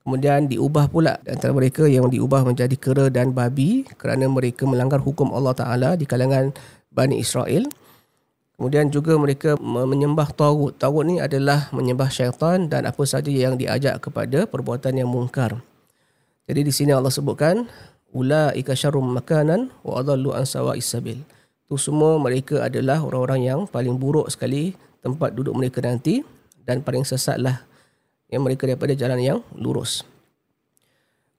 kemudian 0.00 0.48
diubah 0.48 0.88
pula 0.88 1.20
antara 1.28 1.52
mereka 1.52 1.84
yang 1.84 2.08
diubah 2.08 2.46
menjadi 2.48 2.72
kera 2.80 3.06
dan 3.12 3.36
babi 3.36 3.84
kerana 4.00 4.24
mereka 4.32 4.64
melanggar 4.64 5.04
hukum 5.04 5.28
Allah 5.36 5.52
Taala 5.52 5.90
di 6.00 6.08
kalangan 6.08 6.56
Bani 6.88 7.20
Israel 7.20 7.68
kemudian 8.58 8.90
juga 8.90 9.14
mereka 9.14 9.54
menyembah 9.62 10.34
tawud 10.34 10.74
tawud 10.76 11.06
ni 11.06 11.22
adalah 11.22 11.70
menyembah 11.70 12.10
syaitan 12.10 12.66
dan 12.66 12.90
apa 12.90 13.06
saja 13.06 13.30
yang 13.30 13.54
diajak 13.54 14.02
kepada 14.02 14.44
perbuatan 14.50 14.98
yang 14.98 15.06
mungkar. 15.06 15.62
Jadi 16.50 16.66
di 16.66 16.72
sini 16.74 16.90
Allah 16.90 17.14
sebutkan 17.14 17.70
ulaika 18.10 18.74
syarrum 18.74 19.14
makanan 19.14 19.70
wa 19.86 20.02
adallu 20.02 20.34
an 20.34 20.42
sawa'is 20.42 20.90
sabil. 20.90 21.22
Itu 21.68 21.76
semua 21.76 22.18
mereka 22.18 22.66
adalah 22.66 22.98
orang-orang 23.04 23.46
yang 23.46 23.60
paling 23.68 23.94
buruk 24.00 24.32
sekali 24.32 24.74
tempat 25.04 25.36
duduk 25.36 25.54
mereka 25.54 25.78
nanti 25.84 26.24
dan 26.66 26.80
paling 26.80 27.04
sesatlah 27.06 27.62
yang 28.32 28.44
mereka 28.44 28.68
daripada 28.68 28.92
jalan 28.96 29.20
yang 29.20 29.38
lurus. 29.56 30.04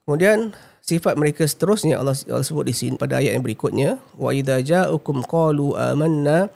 Kemudian 0.05 0.53
sifat 0.81 1.17
mereka 1.17 1.45
seterusnya 1.45 2.01
Allah, 2.01 2.17
Allah 2.29 2.45
sebut 2.45 2.65
di 2.65 2.73
sini 2.73 2.97
pada 2.97 3.21
ayat 3.21 3.37
yang 3.37 3.45
berikutnya 3.45 4.01
wa 4.17 4.33
idza 4.33 4.57
ja'ukum 4.61 5.21
qalu 5.21 5.77
amanna 5.77 6.49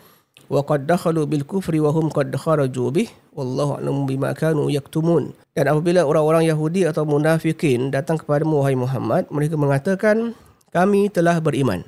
wa 0.54 0.62
qad 0.62 0.86
dakhalu 0.86 1.26
bil 1.26 1.42
kufri 1.42 1.82
wa 1.82 1.90
hum 1.90 2.14
qad 2.14 2.30
kharaju 2.30 2.94
bih 2.94 3.10
wallahu 3.34 3.82
a'lamu 3.82 4.06
bima 4.06 4.38
kanu 4.38 4.70
yaktumun 4.70 5.34
dan 5.58 5.74
apabila 5.74 6.06
orang-orang 6.06 6.46
Yahudi 6.46 6.86
atau 6.86 7.10
munafikin 7.10 7.90
datang 7.90 8.22
kepadamu 8.22 8.62
wahai 8.62 8.78
Muhammad 8.78 9.26
mereka 9.34 9.58
mengatakan 9.58 10.38
kami 10.70 11.10
telah 11.10 11.42
beriman 11.42 11.82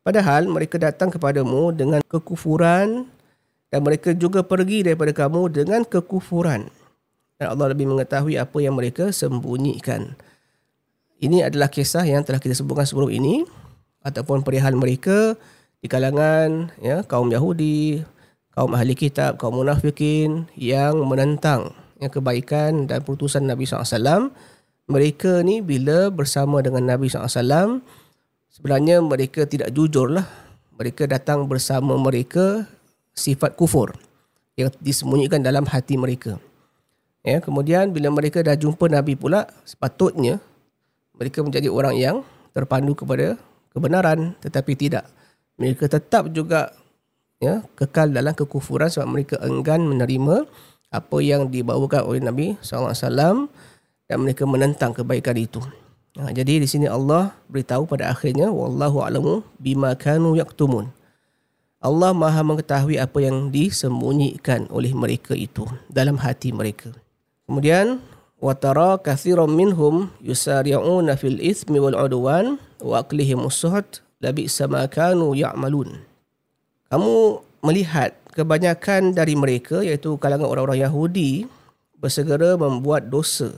Padahal 0.00 0.48
mereka 0.48 0.80
datang 0.80 1.12
kepadamu 1.12 1.76
dengan 1.76 2.00
kekufuran 2.00 3.04
dan 3.68 3.80
mereka 3.84 4.16
juga 4.16 4.40
pergi 4.40 4.80
daripada 4.80 5.12
kamu 5.12 5.52
dengan 5.52 5.84
kekufuran. 5.84 6.72
Dan 7.36 7.46
Allah 7.52 7.76
lebih 7.76 7.84
mengetahui 7.84 8.40
apa 8.40 8.58
yang 8.64 8.80
mereka 8.80 9.12
sembunyikan. 9.12 10.16
Ini 11.20 11.52
adalah 11.52 11.68
kisah 11.68 12.04
yang 12.08 12.24
telah 12.24 12.40
kita 12.40 12.56
sebutkan 12.56 12.88
sebelum 12.88 13.12
ini 13.12 13.44
ataupun 14.00 14.40
perihal 14.40 14.72
mereka 14.72 15.36
di 15.80 15.88
kalangan 15.88 16.68
ya, 16.84 17.00
kaum 17.08 17.32
Yahudi, 17.32 18.04
kaum 18.52 18.76
ahli 18.76 18.92
kitab, 18.92 19.40
kaum 19.40 19.56
munafikin 19.56 20.44
yang 20.52 21.00
menentang 21.08 21.72
ya, 21.96 22.12
kebaikan 22.12 22.84
dan 22.84 23.00
putusan 23.00 23.48
Nabi 23.48 23.64
SAW. 23.64 24.28
Mereka 24.90 25.40
ni 25.46 25.64
bila 25.64 26.12
bersama 26.12 26.60
dengan 26.60 26.84
Nabi 26.84 27.08
SAW, 27.08 27.80
sebenarnya 28.52 29.00
mereka 29.00 29.48
tidak 29.48 29.72
jujur 29.72 30.12
lah. 30.12 30.28
Mereka 30.76 31.08
datang 31.08 31.48
bersama 31.48 31.96
mereka 31.96 32.68
sifat 33.12 33.56
kufur 33.56 33.96
yang 34.56 34.72
disembunyikan 34.80 35.40
dalam 35.40 35.64
hati 35.68 35.96
mereka. 35.96 36.40
Ya, 37.20 37.40
kemudian 37.40 37.92
bila 37.92 38.08
mereka 38.08 38.40
dah 38.40 38.56
jumpa 38.56 38.88
Nabi 38.88 39.12
pula, 39.12 39.44
sepatutnya 39.68 40.40
mereka 41.20 41.44
menjadi 41.44 41.68
orang 41.68 41.94
yang 42.00 42.16
terpandu 42.56 42.96
kepada 42.96 43.36
kebenaran 43.76 44.32
tetapi 44.40 44.72
tidak. 44.72 45.04
Mereka 45.60 45.92
tetap 45.92 46.32
juga 46.32 46.72
ya, 47.36 47.60
kekal 47.76 48.16
dalam 48.16 48.32
kekufuran 48.32 48.88
sebab 48.88 49.08
mereka 49.12 49.36
enggan 49.44 49.84
menerima 49.84 50.48
apa 50.90 51.16
yang 51.20 51.52
dibawakan 51.52 52.02
oleh 52.08 52.20
Nabi 52.24 52.46
SAW 52.64 53.46
dan 54.10 54.16
mereka 54.18 54.48
menentang 54.48 54.96
kebaikan 54.96 55.36
itu. 55.38 55.62
Ha, 56.18 56.34
jadi 56.34 56.58
di 56.58 56.66
sini 56.66 56.90
Allah 56.90 57.30
beritahu 57.46 57.86
pada 57.86 58.10
akhirnya 58.10 58.50
wallahu 58.50 59.06
alamu 59.06 59.34
bima 59.62 59.94
kanu 59.94 60.34
yaktumun. 60.34 60.90
Allah 61.80 62.12
Maha 62.12 62.42
mengetahui 62.44 63.00
apa 63.00 63.24
yang 63.24 63.48
disembunyikan 63.48 64.68
oleh 64.68 64.92
mereka 64.92 65.32
itu 65.32 65.64
dalam 65.86 66.18
hati 66.18 66.50
mereka. 66.50 66.92
Kemudian 67.46 68.02
wa 68.42 68.52
tara 68.52 68.98
katsiran 69.00 69.48
minhum 69.48 70.10
yusari'una 70.20 71.14
fil 71.16 71.40
ithmi 71.40 71.78
wal 71.80 71.96
udwan 71.96 72.60
wa 72.82 73.00
aklihim 73.00 73.46
labi 74.20 74.46
sama 74.46 74.86
kanu 74.86 75.32
ya'malun. 75.32 76.04
Kamu 76.92 77.40
melihat 77.64 78.14
kebanyakan 78.36 79.16
dari 79.16 79.34
mereka 79.34 79.80
iaitu 79.80 80.14
kalangan 80.20 80.46
orang-orang 80.46 80.84
Yahudi 80.84 81.48
bersegera 81.98 82.56
membuat 82.56 83.08
dosa 83.08 83.56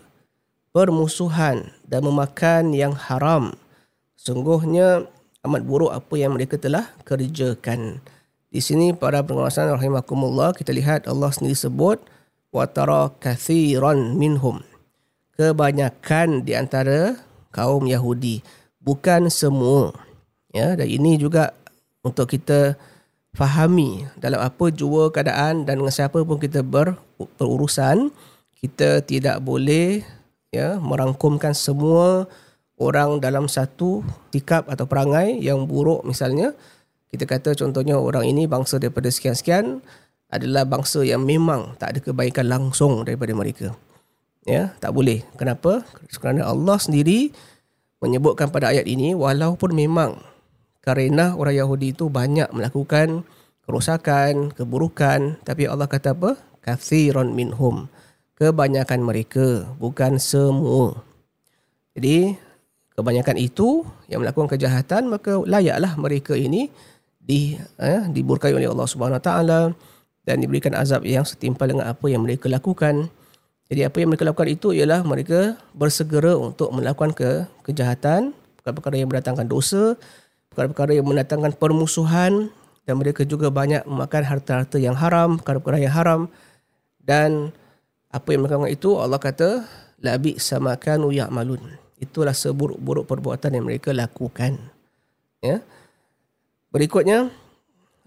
permusuhan 0.72 1.68
dan 1.84 2.00
memakan 2.02 2.72
yang 2.72 2.96
haram. 2.96 3.52
Sungguhnya 4.16 5.06
amat 5.44 5.62
buruk 5.68 5.92
apa 5.92 6.14
yang 6.16 6.34
mereka 6.34 6.56
telah 6.56 6.88
kerjakan. 7.04 8.00
Di 8.52 8.60
sini 8.60 8.92
para 8.92 9.24
pengawasan 9.24 9.72
rahimakumullah 9.76 10.52
kita 10.56 10.72
lihat 10.72 11.08
Allah 11.08 11.32
sendiri 11.32 11.56
sebut 11.56 12.00
wa 12.52 12.64
tara 12.68 13.12
kathiran 13.20 14.16
minhum. 14.16 14.60
Kebanyakan 15.32 16.44
di 16.44 16.52
antara 16.52 17.16
kaum 17.48 17.88
Yahudi, 17.88 18.44
bukan 18.84 19.32
semua. 19.32 19.96
Ya, 20.52 20.76
dan 20.76 20.84
ini 20.84 21.16
juga 21.16 21.56
untuk 22.04 22.28
kita 22.28 22.76
fahami 23.32 24.04
dalam 24.20 24.44
apa 24.44 24.68
jua 24.68 25.08
keadaan 25.08 25.64
dan 25.64 25.80
dengan 25.80 25.92
siapa 25.92 26.20
pun 26.20 26.36
kita 26.36 26.60
ber, 26.60 27.00
berurusan, 27.40 28.12
kita 28.60 29.00
tidak 29.00 29.40
boleh 29.40 30.04
ya 30.52 30.76
merangkumkan 30.76 31.56
semua 31.56 32.28
orang 32.76 33.18
dalam 33.18 33.48
satu 33.48 34.04
sikap 34.28 34.68
atau 34.68 34.84
perangai 34.84 35.40
yang 35.40 35.64
buruk 35.64 36.04
misalnya. 36.04 36.52
Kita 37.12 37.28
kata 37.28 37.52
contohnya 37.52 38.00
orang 38.00 38.24
ini 38.24 38.48
bangsa 38.48 38.80
daripada 38.80 39.12
sekian-sekian 39.12 39.84
adalah 40.32 40.64
bangsa 40.64 41.04
yang 41.04 41.20
memang 41.28 41.76
tak 41.76 41.96
ada 41.96 42.00
kebaikan 42.00 42.48
langsung 42.48 43.04
daripada 43.04 43.36
mereka. 43.36 43.76
Ya 44.48 44.72
tak 44.80 44.96
boleh. 44.96 45.20
Kenapa? 45.36 45.84
Kerana 46.08 46.48
Allah 46.48 46.80
sendiri 46.80 47.30
menyebutkan 48.00 48.48
pada 48.48 48.72
ayat 48.72 48.88
ini 48.88 49.12
walaupun 49.12 49.76
memang 49.76 50.31
kerana 50.82 51.38
orang 51.38 51.54
Yahudi 51.54 51.94
itu 51.94 52.10
banyak 52.10 52.50
melakukan 52.50 53.22
kerosakan 53.62 54.50
keburukan. 54.52 55.38
Tapi 55.46 55.70
Allah 55.70 55.86
kata 55.86 56.12
apa? 56.12 56.36
Kathiran 56.62 57.30
minhum. 57.32 57.86
Kebanyakan 58.34 59.00
mereka 59.06 59.70
bukan 59.78 60.18
semua. 60.18 60.98
Jadi 61.94 62.34
kebanyakan 62.98 63.38
itu 63.38 63.86
yang 64.10 64.26
melakukan 64.26 64.58
kejahatan 64.58 65.06
maka 65.08 65.38
layaklah 65.46 65.94
mereka 65.94 66.34
ini 66.34 66.68
di 67.22 67.54
eh, 67.78 68.02
diburkai 68.10 68.50
oleh 68.50 68.66
Allah 68.66 68.88
Subhanahu 68.90 69.22
Wa 69.22 69.24
Taala 69.24 69.60
dan 70.26 70.36
diberikan 70.42 70.74
azab 70.74 71.06
yang 71.06 71.22
setimpal 71.22 71.70
dengan 71.70 71.86
apa 71.86 72.06
yang 72.10 72.26
mereka 72.26 72.50
lakukan. 72.50 73.06
Jadi 73.70 73.86
apa 73.86 73.96
yang 74.02 74.10
mereka 74.10 74.26
lakukan 74.26 74.50
itu 74.50 74.74
ialah 74.74 75.06
mereka 75.06 75.54
bersegera 75.72 76.34
untuk 76.34 76.74
melakukan 76.74 77.14
ke 77.14 77.30
kejahatan 77.62 78.34
perkara-perkara 78.60 78.94
yang 78.98 79.08
mendatangkan 79.08 79.46
dosa 79.46 79.94
perkara-perkara 80.52 80.92
yang 81.00 81.08
mendatangkan 81.08 81.56
permusuhan 81.56 82.52
dan 82.84 82.94
mereka 83.00 83.24
juga 83.24 83.48
banyak 83.48 83.88
memakan 83.88 84.22
harta-harta 84.26 84.76
yang 84.76 84.94
haram 84.94 85.40
perkara-perkara 85.40 85.78
yang 85.80 85.94
haram. 85.94 86.20
Dan 87.02 87.50
apa 88.12 88.28
yang 88.30 88.46
mereka 88.46 88.62
itu 88.68 88.94
Allah 89.00 89.18
kata 89.18 89.64
labi 90.04 90.36
sama 90.36 90.76
kanu 90.76 91.10
ya'malun. 91.10 91.80
Itulah 92.02 92.34
seburuk-buruk 92.34 93.06
perbuatan 93.06 93.54
yang 93.56 93.64
mereka 93.66 93.94
lakukan. 93.94 94.58
Ya. 95.40 95.62
Berikutnya 96.74 97.30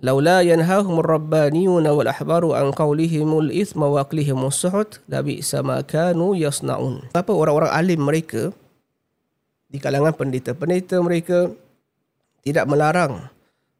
laula 0.04 0.44
yanhahum 0.44 1.00
ar-rabbaniyuna 1.00 1.96
wal 1.96 2.12
ahbaru 2.12 2.52
an 2.54 2.76
qawlihimul 2.76 3.52
ithma 3.52 3.88
wa 3.88 4.04
aqlihimus 4.04 4.60
suhut 4.60 5.00
labi 5.08 5.40
sama 5.40 5.80
kanu 5.88 6.36
yasnaun. 6.36 7.08
Apa 7.16 7.32
orang-orang 7.32 7.72
alim 7.72 8.04
mereka 8.04 8.52
di 9.72 9.80
kalangan 9.80 10.16
pendeta-pendeta 10.16 11.00
mereka 11.00 11.52
tidak 12.46 12.70
melarang 12.70 13.34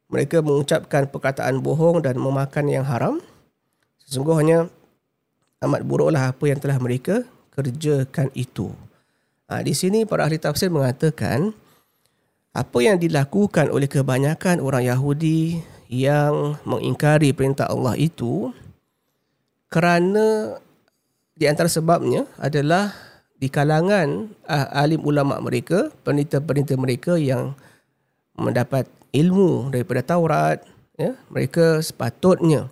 mereka 0.10 0.42
mengucapkan 0.42 1.10
perkataan 1.10 1.62
bohong 1.62 2.02
dan 2.02 2.18
memakan 2.18 2.66
yang 2.70 2.86
haram. 2.86 3.22
Sesungguhnya 4.06 4.70
amat 5.66 5.82
buruklah 5.82 6.30
apa 6.30 6.46
yang 6.46 6.62
telah 6.62 6.78
mereka 6.78 7.26
kerjakan 7.54 8.30
itu. 8.38 8.70
Ha, 9.50 9.62
di 9.62 9.74
sini 9.78 10.06
para 10.06 10.26
ahli 10.26 10.42
tafsir 10.42 10.70
mengatakan 10.74 11.54
apa 12.54 12.78
yang 12.82 12.98
dilakukan 12.98 13.70
oleh 13.70 13.90
kebanyakan 13.90 14.62
orang 14.62 14.90
Yahudi 14.90 15.62
yang 15.90 16.58
mengingkari 16.66 17.30
perintah 17.34 17.70
Allah 17.70 17.94
itu 17.94 18.50
kerana 19.70 20.58
di 21.36 21.46
antara 21.46 21.68
sebabnya 21.68 22.26
adalah 22.40 22.96
di 23.36 23.52
kalangan 23.52 24.32
ah, 24.48 24.72
alim 24.72 25.04
ulama 25.04 25.36
mereka, 25.44 25.92
peneliti-peneliti 26.08 26.76
mereka 26.80 27.20
yang 27.20 27.54
mendapat 28.36 28.88
ilmu 29.16 29.72
daripada 29.72 30.04
Taurat, 30.04 30.64
ya, 31.00 31.16
mereka 31.32 31.80
sepatutnya 31.80 32.68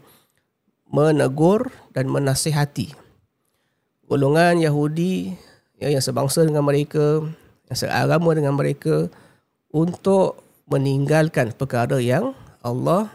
menegur 0.88 1.74
dan 1.96 2.12
menasihati 2.12 3.04
golongan 4.14 4.62
Yahudi 4.62 5.34
ya, 5.82 5.90
yang 5.90 6.04
sebangsa 6.04 6.46
dengan 6.46 6.62
mereka, 6.62 7.24
yang 7.72 7.78
seagama 7.78 8.38
dengan 8.38 8.54
mereka 8.54 9.10
untuk 9.74 10.38
meninggalkan 10.70 11.50
perkara 11.56 11.98
yang 11.98 12.38
Allah 12.62 13.10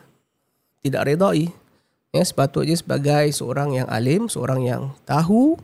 tidak 0.82 1.06
redai. 1.06 1.54
Ya, 2.10 2.24
sepatutnya 2.24 2.74
sebagai 2.74 3.30
seorang 3.36 3.76
yang 3.76 3.88
alim, 3.92 4.32
seorang 4.32 4.64
yang 4.64 4.82
tahu, 5.04 5.60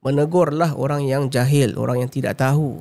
menegurlah 0.00 0.72
orang 0.72 1.04
yang 1.04 1.28
jahil, 1.28 1.76
orang 1.76 2.02
yang 2.02 2.10
tidak 2.10 2.40
tahu. 2.40 2.80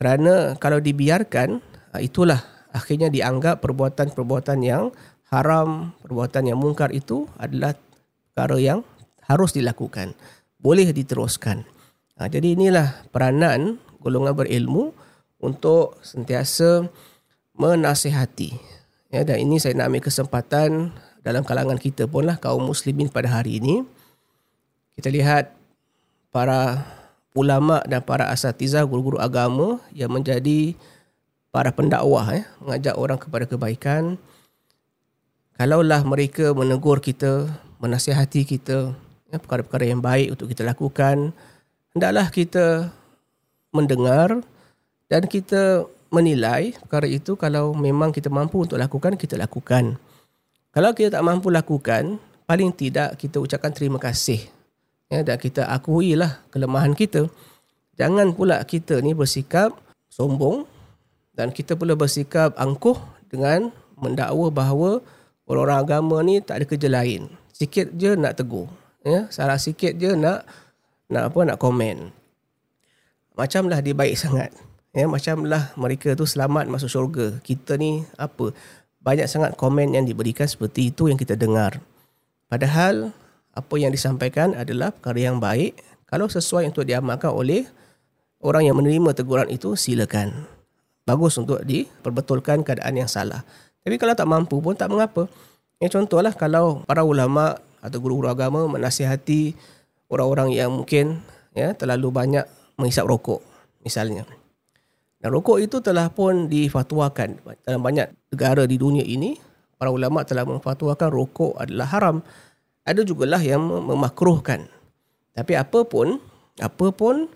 Kerana 0.00 0.56
kalau 0.56 0.80
dibiarkan, 0.80 1.60
itulah 1.96 2.44
akhirnya 2.68 3.08
dianggap 3.08 3.64
perbuatan-perbuatan 3.64 4.58
yang 4.60 4.92
haram, 5.32 5.96
perbuatan 6.04 6.52
yang 6.52 6.58
mungkar 6.60 6.92
itu 6.92 7.24
adalah 7.40 7.76
perkara 8.32 8.56
yang 8.60 8.80
harus 9.24 9.56
dilakukan. 9.56 10.12
Boleh 10.60 10.92
diteruskan. 10.92 11.64
Ha, 12.18 12.28
jadi 12.28 12.52
inilah 12.52 13.08
peranan 13.08 13.80
golongan 14.02 14.34
berilmu 14.34 14.92
untuk 15.38 15.98
sentiasa 16.02 16.86
menasihati. 17.54 18.54
Ya, 19.08 19.24
dan 19.24 19.40
ini 19.40 19.56
saya 19.56 19.76
nak 19.78 19.88
ambil 19.88 20.02
kesempatan 20.04 20.92
dalam 21.24 21.42
kalangan 21.44 21.80
kita 21.80 22.04
pun 22.04 22.28
lah 22.28 22.36
kaum 22.36 22.64
muslimin 22.64 23.08
pada 23.08 23.30
hari 23.30 23.60
ini. 23.62 23.86
Kita 24.98 25.08
lihat 25.08 25.54
para 26.34 26.84
ulama 27.38 27.80
dan 27.86 28.02
para 28.02 28.28
asatizah 28.34 28.82
guru-guru 28.84 29.22
agama 29.22 29.78
yang 29.94 30.10
menjadi 30.10 30.74
para 31.48 31.72
pendakwah 31.72 32.26
ya, 32.32 32.44
mengajak 32.60 32.94
orang 32.96 33.18
kepada 33.18 33.44
kebaikan. 33.48 34.20
Kalaulah 35.58 36.06
mereka 36.06 36.54
menegur 36.54 37.02
kita, 37.02 37.50
menasihati 37.82 38.46
kita, 38.46 38.94
ya, 39.32 39.36
perkara-perkara 39.42 39.84
yang 39.90 39.98
baik 39.98 40.38
untuk 40.38 40.46
kita 40.52 40.62
lakukan, 40.62 41.34
hendaklah 41.92 42.30
kita 42.30 42.94
mendengar 43.74 44.38
dan 45.10 45.22
kita 45.26 45.84
menilai 46.08 46.72
perkara 46.78 47.04
itu 47.04 47.36
kalau 47.36 47.76
memang 47.76 48.14
kita 48.14 48.32
mampu 48.32 48.64
untuk 48.64 48.80
lakukan, 48.80 49.18
kita 49.18 49.36
lakukan. 49.36 50.00
Kalau 50.72 50.90
kita 50.94 51.20
tak 51.20 51.24
mampu 51.26 51.52
lakukan, 51.52 52.22
paling 52.48 52.72
tidak 52.72 53.20
kita 53.20 53.42
ucapkan 53.42 53.72
terima 53.74 54.00
kasih. 54.00 54.40
Ya, 55.08 55.24
dan 55.24 55.40
kita 55.40 55.64
akuilah 55.64 56.44
kelemahan 56.52 56.92
kita. 56.92 57.32
Jangan 57.96 58.36
pula 58.36 58.60
kita 58.62 59.00
ni 59.00 59.16
bersikap 59.16 59.72
sombong 60.12 60.68
dan 61.38 61.54
kita 61.54 61.78
pula 61.78 61.94
bersikap 61.94 62.50
angkuh 62.58 62.98
dengan 63.30 63.70
mendakwa 63.94 64.50
bahawa 64.50 64.98
orang-orang 65.46 65.78
agama 65.78 66.16
ni 66.26 66.42
tak 66.42 66.58
ada 66.58 66.64
kerja 66.66 66.90
lain. 66.90 67.30
Sikit 67.54 67.94
je 67.94 68.18
nak 68.18 68.42
tegur. 68.42 68.66
Ya, 69.06 69.30
salah 69.30 69.54
sikit 69.54 69.94
je 69.94 70.18
nak 70.18 70.42
nak 71.06 71.30
apa 71.30 71.40
nak 71.46 71.62
komen. 71.62 72.10
Macamlah 73.38 73.78
dia 73.78 73.94
baik 73.94 74.18
sangat. 74.18 74.50
Ya, 74.90 75.06
macamlah 75.06 75.70
mereka 75.78 76.18
tu 76.18 76.26
selamat 76.26 76.66
masuk 76.66 76.90
syurga. 76.90 77.38
Kita 77.46 77.78
ni 77.78 78.02
apa? 78.18 78.50
Banyak 78.98 79.30
sangat 79.30 79.54
komen 79.54 79.94
yang 79.94 80.10
diberikan 80.10 80.50
seperti 80.50 80.90
itu 80.90 81.06
yang 81.06 81.14
kita 81.14 81.38
dengar. 81.38 81.78
Padahal 82.50 83.14
apa 83.54 83.74
yang 83.78 83.94
disampaikan 83.94 84.58
adalah 84.58 84.90
perkara 84.90 85.30
yang 85.30 85.38
baik. 85.38 85.78
Kalau 86.10 86.26
sesuai 86.26 86.74
untuk 86.74 86.82
diamalkan 86.82 87.30
oleh 87.30 87.62
orang 88.42 88.66
yang 88.66 88.74
menerima 88.74 89.14
teguran 89.14 89.46
itu, 89.54 89.78
silakan. 89.78 90.57
Bagus 91.08 91.40
untuk 91.40 91.64
diperbetulkan 91.64 92.60
keadaan 92.60 93.00
yang 93.00 93.08
salah. 93.08 93.40
Tapi 93.80 93.96
kalau 93.96 94.12
tak 94.12 94.28
mampu 94.28 94.60
pun 94.60 94.76
tak 94.76 94.92
mengapa. 94.92 95.24
Ya, 95.80 95.88
contohlah 95.88 96.36
kalau 96.36 96.84
para 96.84 97.00
ulama 97.00 97.56
atau 97.80 97.96
guru-guru 97.96 98.28
agama 98.28 98.68
menasihati 98.68 99.56
orang-orang 100.12 100.52
yang 100.52 100.68
mungkin 100.68 101.24
ya 101.56 101.72
terlalu 101.72 102.12
banyak 102.12 102.44
menghisap 102.76 103.08
rokok 103.08 103.40
misalnya. 103.80 104.28
Dan 105.18 105.32
rokok 105.32 105.58
itu 105.58 105.80
telah 105.80 106.12
pun 106.12 106.46
difatwakan 106.46 107.40
dalam 107.64 107.80
banyak 107.80 108.12
negara 108.28 108.68
di 108.68 108.76
dunia 108.76 109.02
ini. 109.02 109.40
Para 109.78 109.94
ulama 109.94 110.26
telah 110.26 110.44
memfatwakan 110.44 111.08
rokok 111.08 111.56
adalah 111.56 111.88
haram. 111.88 112.16
Ada 112.84 113.06
juga 113.06 113.24
lah 113.30 113.40
yang 113.40 113.62
memakruhkan. 113.62 114.66
Tapi 115.32 115.54
apa 115.54 115.86
pun, 115.86 116.18
apa 116.58 116.86
pun 116.90 117.30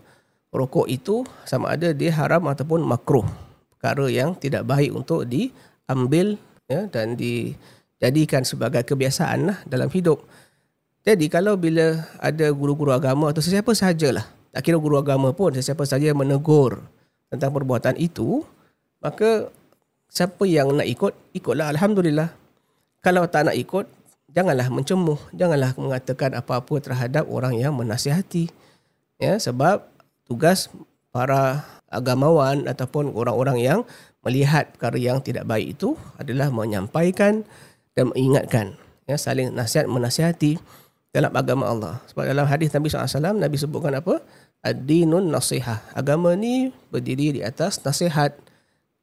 rokok 0.51 0.91
itu 0.91 1.23
sama 1.47 1.73
ada 1.73 1.95
dia 1.95 2.11
haram 2.13 2.45
ataupun 2.51 2.83
makruh. 2.83 3.25
Perkara 3.83 4.07
yang 4.07 4.39
tidak 4.39 4.63
baik 4.63 4.95
untuk 4.95 5.27
diambil 5.27 6.39
ya, 6.71 6.87
dan 6.87 7.19
dijadikan 7.19 8.47
sebagai 8.47 8.87
kebiasaan 8.87 9.51
lah 9.51 9.59
dalam 9.67 9.91
hidup. 9.91 10.23
Jadi 11.03 11.27
kalau 11.27 11.59
bila 11.59 11.99
ada 12.23 12.47
guru-guru 12.55 12.95
agama 12.95 13.35
atau 13.35 13.43
sesiapa 13.43 13.75
sahajalah, 13.75 14.23
tak 14.55 14.63
kira 14.63 14.79
guru 14.79 15.03
agama 15.03 15.35
pun, 15.35 15.51
sesiapa 15.51 15.83
sahaja 15.83 16.15
menegur 16.15 16.79
tentang 17.27 17.51
perbuatan 17.51 17.99
itu, 17.99 18.47
maka 19.03 19.51
siapa 20.07 20.47
yang 20.47 20.71
nak 20.79 20.87
ikut, 20.87 21.11
ikutlah 21.35 21.75
Alhamdulillah. 21.75 22.31
Kalau 23.03 23.27
tak 23.27 23.51
nak 23.51 23.59
ikut, 23.59 23.91
janganlah 24.31 24.71
mencemuh, 24.71 25.19
janganlah 25.35 25.75
mengatakan 25.75 26.39
apa-apa 26.39 26.79
terhadap 26.79 27.27
orang 27.27 27.59
yang 27.59 27.75
menasihati. 27.75 28.47
Ya, 29.19 29.43
sebab 29.43 29.83
tugas 30.23 30.71
para 31.11 31.67
agamawan 31.93 32.65
ataupun 32.67 33.13
orang-orang 33.13 33.61
yang 33.61 33.81
melihat 34.25 34.73
perkara 34.75 34.99
yang 34.99 35.19
tidak 35.21 35.45
baik 35.45 35.79
itu 35.79 35.95
adalah 36.17 36.49
menyampaikan 36.49 37.45
dan 37.93 38.11
mengingatkan. 38.11 38.75
Ya, 39.05 39.19
saling 39.19 39.53
nasihat 39.53 39.91
menasihati 39.91 40.57
dalam 41.13 41.31
agama 41.37 41.69
Allah. 41.69 41.95
Sebab 42.09 42.25
dalam 42.25 42.49
hadis 42.49 42.73
Nabi 42.73 42.89
SAW, 42.89 43.37
Nabi 43.37 43.57
sebutkan 43.61 43.93
apa? 43.99 44.25
Ad-dinun 44.65 45.29
nasihah. 45.29 45.85
Agama 45.93 46.33
ni 46.33 46.73
berdiri 46.89 47.37
di 47.37 47.41
atas 47.45 47.83
nasihat. 47.85 48.33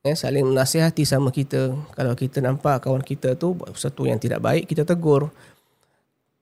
Ya, 0.02 0.16
saling 0.16 0.48
menasihati 0.48 1.04
sama 1.04 1.30
kita. 1.30 1.76
Kalau 1.94 2.14
kita 2.16 2.40
nampak 2.40 2.88
kawan 2.88 3.04
kita 3.04 3.36
tu 3.36 3.54
buat 3.60 3.76
sesuatu 3.76 4.08
yang 4.08 4.18
tidak 4.18 4.40
baik, 4.40 4.66
kita 4.66 4.88
tegur. 4.88 5.30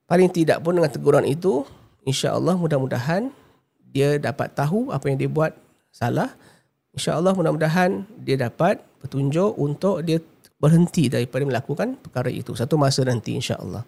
Paling 0.07 0.31
tidak 0.31 0.63
pun 0.63 0.77
dengan 0.77 0.93
teguran 0.93 1.25
itu, 1.27 1.67
insya 2.07 2.31
Allah 2.37 2.55
mudah-mudahan 2.55 3.27
dia 3.91 4.21
dapat 4.21 4.53
tahu 4.53 4.93
apa 4.93 5.09
yang 5.09 5.17
dia 5.19 5.27
buat 5.27 5.51
salah. 5.97 6.29
Insya 6.93 7.17
Allah 7.17 7.33
mudah-mudahan 7.33 8.05
dia 8.21 8.37
dapat 8.37 8.77
petunjuk 9.01 9.57
untuk 9.57 10.05
dia 10.05 10.21
berhenti 10.61 11.09
daripada 11.09 11.41
melakukan 11.45 11.97
perkara 11.97 12.29
itu. 12.29 12.53
Satu 12.53 12.77
masa 12.77 13.01
nanti 13.01 13.33
insya 13.33 13.57
Allah. 13.57 13.81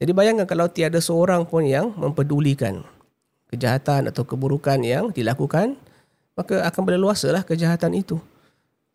Jadi 0.00 0.12
bayangkan 0.16 0.48
kalau 0.48 0.68
tiada 0.68 1.00
seorang 1.00 1.44
pun 1.44 1.64
yang 1.64 1.92
mempedulikan 1.96 2.84
kejahatan 3.52 4.08
atau 4.08 4.24
keburukan 4.24 4.80
yang 4.80 5.12
dilakukan, 5.12 5.76
maka 6.36 6.64
akan 6.64 6.82
berleluasalah 6.88 7.44
kejahatan 7.44 7.92
itu. 7.96 8.16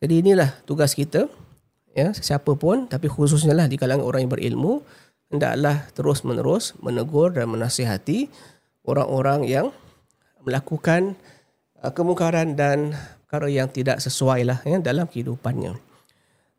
Jadi 0.01 0.25
inilah 0.25 0.49
tugas 0.65 0.97
kita, 0.97 1.29
ya, 1.93 2.09
siapa 2.17 2.57
pun, 2.57 2.89
tapi 2.89 3.05
khususnya 3.05 3.53
lah 3.53 3.69
di 3.69 3.77
kalangan 3.77 4.01
orang 4.01 4.25
yang 4.25 4.33
berilmu, 4.33 4.81
hendaklah 5.29 5.85
terus 5.93 6.25
menerus 6.25 6.73
menegur 6.81 7.33
dan 7.37 7.53
menasihati 7.53 8.31
orang-orang 8.85 9.45
yang 9.45 9.67
melakukan 10.41 11.13
Ah, 11.85 11.93
kemungkaran 11.93 12.57
dan 12.57 12.97
perkara 13.29 13.45
yang 13.45 13.69
tidak 13.69 14.01
sesuai 14.01 14.41
lah 14.41 14.57
ya, 14.65 14.81
dalam 14.81 15.05
kehidupannya. 15.05 15.77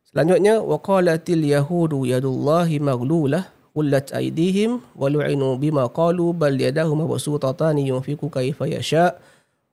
Selanjutnya 0.06 0.62
waqalatil 0.62 1.42
yahudu 1.42 2.06
yadullahi 2.06 2.78
maghlulah 2.78 3.50
ulat 3.74 4.14
aydihim 4.14 4.78
walu'inu 4.94 5.58
bima 5.58 5.90
qalu 5.90 6.30
bal 6.30 6.54
yadahu 6.54 6.94
mabsutatan 6.94 7.82
yunfiku 7.82 8.30
kayfa 8.30 8.70
yasha 8.70 9.18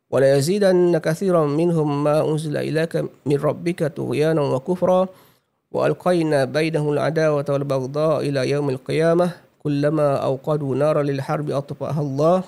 wa 0.09 0.17
la 0.17 0.33
yazidanna 0.33 0.97
kathiran 0.97 1.53
minhum 1.53 2.01
ma 2.01 2.25
unzila 2.25 2.65
ilayka 2.65 3.05
min 3.21 3.37
rabbika 3.37 3.93
tughyana 3.93 4.41
wa 4.41 4.57
kufra 4.57 5.05
wa 5.05 5.79
alqayna 5.85 6.49
baynahum 6.49 6.97
al'adawa 6.97 7.45
wal 7.45 7.67
baghda 7.69 8.25
ila 8.25 8.41
yawm 8.41 8.73
alqiyamah 8.73 9.37
kullama 9.61 10.17
awqadu 10.17 10.73
naran 10.73 11.05
lilharbi 11.05 11.53
atfa'aha 11.53 12.01
Allah 12.01 12.41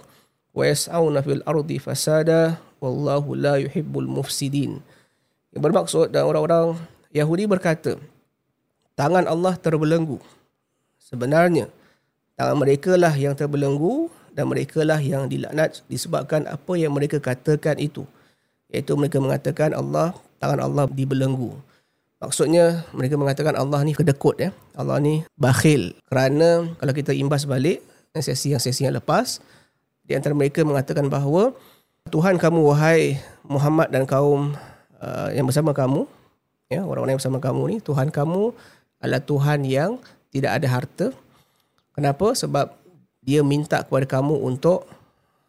wa 0.57 0.63
yas'auna 0.65 1.21
fil 1.21 1.45
ardi 1.45 1.77
fasada 1.77 2.64
wallahu 2.85 3.33
la 3.33 3.57
yuhibbul 3.57 4.05
mufsidin 4.05 4.79
yang 5.49 5.61
bermaksud 5.65 6.13
dan 6.13 6.29
orang-orang 6.29 6.77
Yahudi 7.09 7.49
berkata 7.49 7.97
tangan 8.93 9.25
Allah 9.25 9.57
terbelenggu 9.57 10.21
sebenarnya 11.01 11.65
tangan 12.37 12.57
mereka 12.61 12.93
lah 12.93 13.11
yang 13.17 13.33
terbelenggu 13.33 14.13
dan 14.37 14.45
mereka 14.45 14.85
lah 14.85 15.01
yang 15.01 15.25
dilaknat 15.25 15.81
disebabkan 15.89 16.45
apa 16.45 16.73
yang 16.77 16.93
mereka 16.93 17.17
katakan 17.17 17.81
itu 17.81 18.05
iaitu 18.69 18.93
mereka 18.93 19.17
mengatakan 19.17 19.73
Allah 19.73 20.13
tangan 20.37 20.61
Allah 20.61 20.85
dibelenggu 20.85 21.57
Maksudnya 22.15 22.87
mereka 22.95 23.19
mengatakan 23.19 23.53
Allah 23.53 23.85
ni 23.85 23.91
kedekut 23.91 24.39
ya. 24.39 24.49
Allah 24.73 24.97
ni 24.97 25.21
bakhil. 25.37 25.93
Kerana 26.09 26.73
kalau 26.79 26.93
kita 26.95 27.11
imbas 27.11 27.45
balik 27.45 27.83
sesi 28.15 28.55
yang 28.55 28.63
sesi 28.63 28.87
yang 28.87 28.95
lepas 28.95 29.43
di 30.07 30.15
antara 30.15 30.31
mereka 30.31 30.63
mengatakan 30.63 31.11
bahawa 31.11 31.51
Tuhan 32.13 32.37
kamu 32.37 32.59
wahai 32.69 33.17
Muhammad 33.45 33.89
dan 33.89 34.05
kaum 34.05 34.53
uh, 35.01 35.29
yang 35.33 35.49
bersama 35.49 35.73
kamu 35.73 36.05
ya 36.69 36.85
orang-orang 36.85 37.17
yang 37.17 37.21
bersama 37.21 37.39
kamu 37.41 37.61
ni 37.73 37.77
Tuhan 37.81 38.13
kamu 38.13 38.53
adalah 39.01 39.21
Tuhan 39.21 39.65
yang 39.65 39.97
tidak 40.29 40.51
ada 40.61 40.67
harta 40.69 41.07
kenapa 41.97 42.33
sebab 42.37 42.73
dia 43.25 43.41
minta 43.41 43.81
kepada 43.81 44.05
kamu 44.05 44.37
untuk 44.37 44.85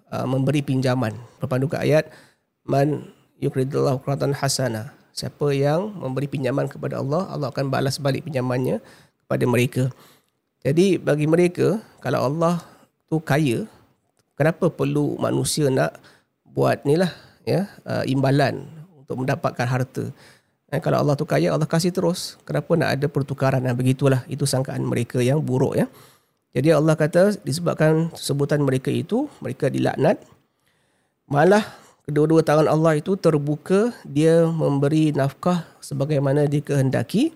uh, 0.09 0.25
memberi 0.25 0.65
pinjaman. 0.65 1.13
Berpandu 1.39 1.69
ke 1.69 1.77
ayat 1.77 2.09
man 2.65 3.13
yukridullahu 3.37 4.01
quratan 4.01 4.33
hasana. 4.33 4.97
Siapa 5.13 5.53
yang 5.53 5.93
memberi 5.93 6.29
pinjaman 6.29 6.69
kepada 6.69 7.01
Allah, 7.01 7.29
Allah 7.29 7.49
akan 7.53 7.69
balas 7.73 8.01
balik 8.01 8.25
pinjamannya 8.29 8.81
kepada 9.25 9.45
mereka. 9.45 9.85
Jadi 10.65 11.01
bagi 11.01 11.25
mereka, 11.29 11.81
kalau 12.05 12.27
Allah 12.29 12.61
tu 13.09 13.21
kaya, 13.21 13.65
kenapa 14.37 14.69
perlu 14.69 15.17
manusia 15.17 15.73
nak 15.73 15.97
buat 16.57 16.81
ni 16.89 16.97
lah 16.97 17.13
ya, 17.45 17.69
uh, 17.85 18.03
imbalan 18.09 18.65
untuk 18.97 19.21
mendapatkan 19.21 19.69
harta. 19.69 20.09
Dan 20.67 20.83
kalau 20.83 20.99
Allah 20.99 21.15
tu 21.15 21.29
kaya, 21.29 21.55
Allah 21.55 21.69
kasih 21.69 21.95
terus. 21.95 22.41
Kenapa 22.43 22.75
nak 22.75 22.99
ada 22.99 23.07
pertukaran? 23.07 23.63
Dan 23.63 23.79
begitulah, 23.79 24.27
itu 24.27 24.49
sangkaan 24.49 24.83
mereka 24.83 25.23
yang 25.23 25.39
buruk 25.39 25.79
ya. 25.79 25.87
Jadi 26.57 26.73
Allah 26.75 26.97
kata 26.99 27.39
disebabkan 27.45 28.11
sebutan 28.17 28.65
mereka 28.65 28.91
itu, 28.91 29.31
mereka 29.39 29.71
dilaknat. 29.71 30.19
Malah 31.31 31.63
kedua-dua 32.09 32.43
tangan 32.43 32.67
Allah 32.67 32.99
itu 32.99 33.15
terbuka, 33.15 33.95
dia 34.03 34.49
memberi 34.49 35.15
nafkah 35.15 35.69
sebagaimana 35.79 36.51
dikehendaki. 36.51 37.31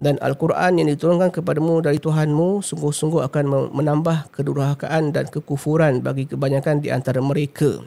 Dan 0.00 0.16
Al-Quran 0.24 0.80
yang 0.80 0.88
diturunkan 0.90 1.30
kepadamu 1.30 1.84
dari 1.84 2.00
Tuhanmu 2.02 2.64
sungguh-sungguh 2.64 3.24
akan 3.28 3.72
menambah 3.72 4.32
kedurhakaan 4.34 5.14
dan 5.14 5.28
kekufuran 5.30 6.00
bagi 6.00 6.26
kebanyakan 6.26 6.80
di 6.80 6.90
antara 6.90 7.20
mereka. 7.20 7.78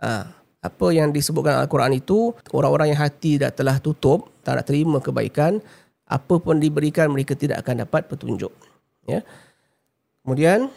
Ha, 0.00 0.32
apa 0.60 0.86
yang 0.92 1.12
disebutkan 1.12 1.60
Al-Quran 1.60 1.96
itu, 1.96 2.36
orang-orang 2.52 2.92
yang 2.92 3.00
hati 3.00 3.40
dah 3.40 3.52
telah 3.52 3.80
tutup, 3.80 4.28
tak 4.44 4.60
nak 4.60 4.66
terima 4.68 5.00
kebaikan, 5.00 5.60
apa 6.04 6.34
pun 6.42 6.60
diberikan 6.60 7.08
mereka 7.08 7.32
tidak 7.32 7.64
akan 7.64 7.86
dapat 7.86 8.08
petunjuk. 8.08 8.52
Ya. 9.08 9.24
Kemudian, 10.20 10.68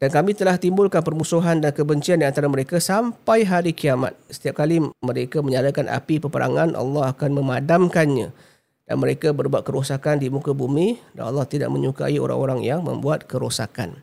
dan 0.00 0.08
kami 0.08 0.32
telah 0.32 0.56
timbulkan 0.56 1.04
permusuhan 1.04 1.60
dan 1.60 1.76
kebencian 1.76 2.22
di 2.22 2.26
antara 2.28 2.48
mereka 2.48 2.80
sampai 2.80 3.44
hari 3.44 3.76
kiamat. 3.76 4.16
Setiap 4.32 4.64
kali 4.64 4.80
mereka 5.04 5.44
menyalakan 5.44 5.92
api 5.92 6.16
peperangan, 6.24 6.72
Allah 6.72 7.12
akan 7.12 7.30
memadamkannya. 7.36 8.32
Dan 8.88 8.96
mereka 8.96 9.30
berbuat 9.36 9.62
kerosakan 9.62 10.18
di 10.18 10.32
muka 10.32 10.56
bumi 10.56 10.98
dan 11.12 11.30
Allah 11.30 11.44
tidak 11.44 11.68
menyukai 11.68 12.16
orang-orang 12.16 12.64
yang 12.64 12.80
membuat 12.80 13.28
kerosakan. 13.28 14.00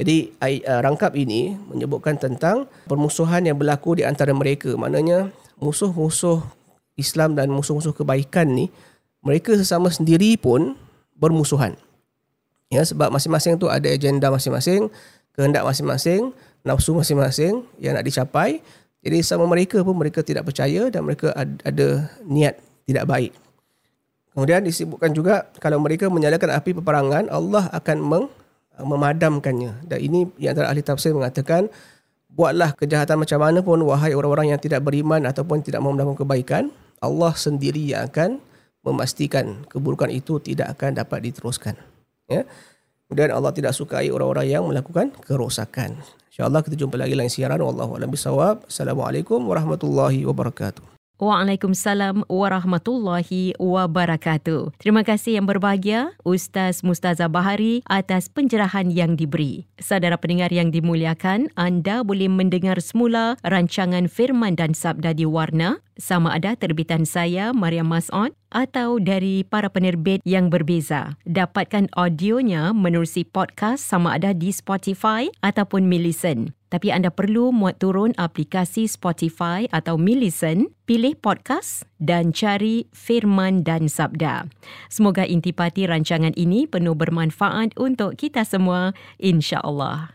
Jadi 0.00 0.32
rangkap 0.64 1.12
ini 1.12 1.60
menyebutkan 1.68 2.16
tentang 2.16 2.64
permusuhan 2.88 3.44
yang 3.44 3.60
berlaku 3.60 4.00
di 4.00 4.08
antara 4.08 4.32
mereka. 4.32 4.72
Maknanya 4.72 5.28
musuh-musuh 5.60 6.40
Islam 6.96 7.36
dan 7.36 7.52
musuh-musuh 7.52 7.92
kebaikan 7.92 8.48
ni 8.48 8.72
mereka 9.20 9.52
sesama 9.52 9.92
sendiri 9.92 10.40
pun 10.40 10.72
bermusuhan. 11.20 11.76
Ya, 12.72 12.80
sebab 12.80 13.12
masing-masing 13.12 13.60
tu 13.60 13.68
ada 13.68 13.84
agenda 13.92 14.32
masing-masing, 14.32 14.88
kehendak 15.36 15.68
masing-masing, 15.68 16.32
nafsu 16.64 16.96
masing-masing 16.96 17.60
yang 17.76 17.92
nak 17.92 18.08
dicapai. 18.08 18.64
Jadi 19.04 19.20
sama 19.20 19.44
mereka 19.44 19.84
pun 19.84 19.92
mereka 19.92 20.24
tidak 20.24 20.48
percaya 20.48 20.88
dan 20.88 21.04
mereka 21.04 21.36
ada 21.36 22.08
niat 22.24 22.56
tidak 22.88 23.04
baik. 23.04 23.32
Kemudian 24.32 24.64
disebutkan 24.64 25.12
juga 25.12 25.52
kalau 25.60 25.76
mereka 25.76 26.08
menyalakan 26.08 26.56
api 26.56 26.72
peperangan, 26.72 27.28
Allah 27.28 27.68
akan 27.74 27.98
meng, 28.00 28.24
memadamkannya. 28.82 29.86
Dan 29.86 29.98
ini 30.00 30.28
yang 30.40 30.56
antara 30.56 30.72
ahli 30.72 30.82
tafsir 30.84 31.12
mengatakan, 31.12 31.70
buatlah 32.30 32.74
kejahatan 32.78 33.20
macam 33.20 33.38
mana 33.42 33.58
pun 33.60 33.78
wahai 33.82 34.14
orang-orang 34.14 34.54
yang 34.54 34.60
tidak 34.60 34.84
beriman 34.86 35.26
ataupun 35.26 35.62
tidak 35.64 35.82
mahu 35.82 35.98
melakukan 35.98 36.18
kebaikan, 36.24 36.64
Allah 37.00 37.32
sendiri 37.34 37.96
yang 37.96 38.06
akan 38.06 38.38
memastikan 38.80 39.64
keburukan 39.68 40.08
itu 40.08 40.40
tidak 40.40 40.72
akan 40.76 40.96
dapat 40.96 41.20
diteruskan 41.28 41.76
ya. 42.30 42.48
Kemudian 43.10 43.34
Allah 43.34 43.50
tidak 43.50 43.74
sukai 43.74 44.06
orang-orang 44.06 44.46
yang 44.46 44.62
melakukan 44.62 45.10
kerosakan. 45.26 45.98
InsyaAllah 46.30 46.62
kita 46.62 46.78
jumpa 46.78 46.94
lagi 46.94 47.18
lain 47.18 47.26
siaran. 47.26 47.58
Wallahualam 47.58 48.06
bisawab. 48.06 48.70
Assalamualaikum 48.70 49.42
warahmatullahi 49.50 50.22
wabarakatuh. 50.30 50.99
Waalaikumsalam 51.20 52.24
warahmatullahi 52.32 53.52
wabarakatuh. 53.60 54.72
Terima 54.80 55.04
kasih 55.04 55.36
yang 55.36 55.44
berbahagia 55.44 56.16
Ustaz 56.24 56.80
Mustaza 56.80 57.28
Bahari 57.28 57.84
atas 57.84 58.32
pencerahan 58.32 58.88
yang 58.88 59.20
diberi. 59.20 59.68
Saudara 59.76 60.16
pendengar 60.16 60.48
yang 60.48 60.72
dimuliakan, 60.72 61.52
anda 61.60 62.00
boleh 62.00 62.32
mendengar 62.32 62.80
semula 62.80 63.36
rancangan 63.44 64.08
Firman 64.08 64.56
dan 64.56 64.72
Sabda 64.72 65.12
di 65.12 65.28
Warna 65.28 65.84
sama 66.00 66.32
ada 66.32 66.56
terbitan 66.56 67.04
saya 67.04 67.52
Maria 67.52 67.84
Mas'ud 67.84 68.32
atau 68.48 68.96
dari 68.96 69.44
para 69.44 69.68
penerbit 69.68 70.24
yang 70.24 70.48
berbeza. 70.48 71.20
Dapatkan 71.28 71.92
audionya 71.92 72.72
menerusi 72.72 73.28
podcast 73.28 73.84
sama 73.84 74.16
ada 74.16 74.32
di 74.32 74.48
Spotify 74.48 75.28
ataupun 75.44 75.84
Millicent 75.84 76.56
tapi 76.70 76.94
anda 76.94 77.10
perlu 77.10 77.50
muat 77.50 77.82
turun 77.82 78.14
aplikasi 78.16 78.86
Spotify 78.86 79.66
atau 79.74 79.98
Millicent, 79.98 80.70
pilih 80.86 81.18
podcast 81.18 81.84
dan 81.98 82.30
cari 82.30 82.86
Firman 82.94 83.66
dan 83.66 83.90
Sabda. 83.90 84.46
Semoga 84.86 85.26
intipati 85.26 85.84
rancangan 85.84 86.32
ini 86.38 86.70
penuh 86.70 86.94
bermanfaat 86.94 87.74
untuk 87.76 88.14
kita 88.14 88.46
semua, 88.46 88.94
insya-Allah. 89.18 90.14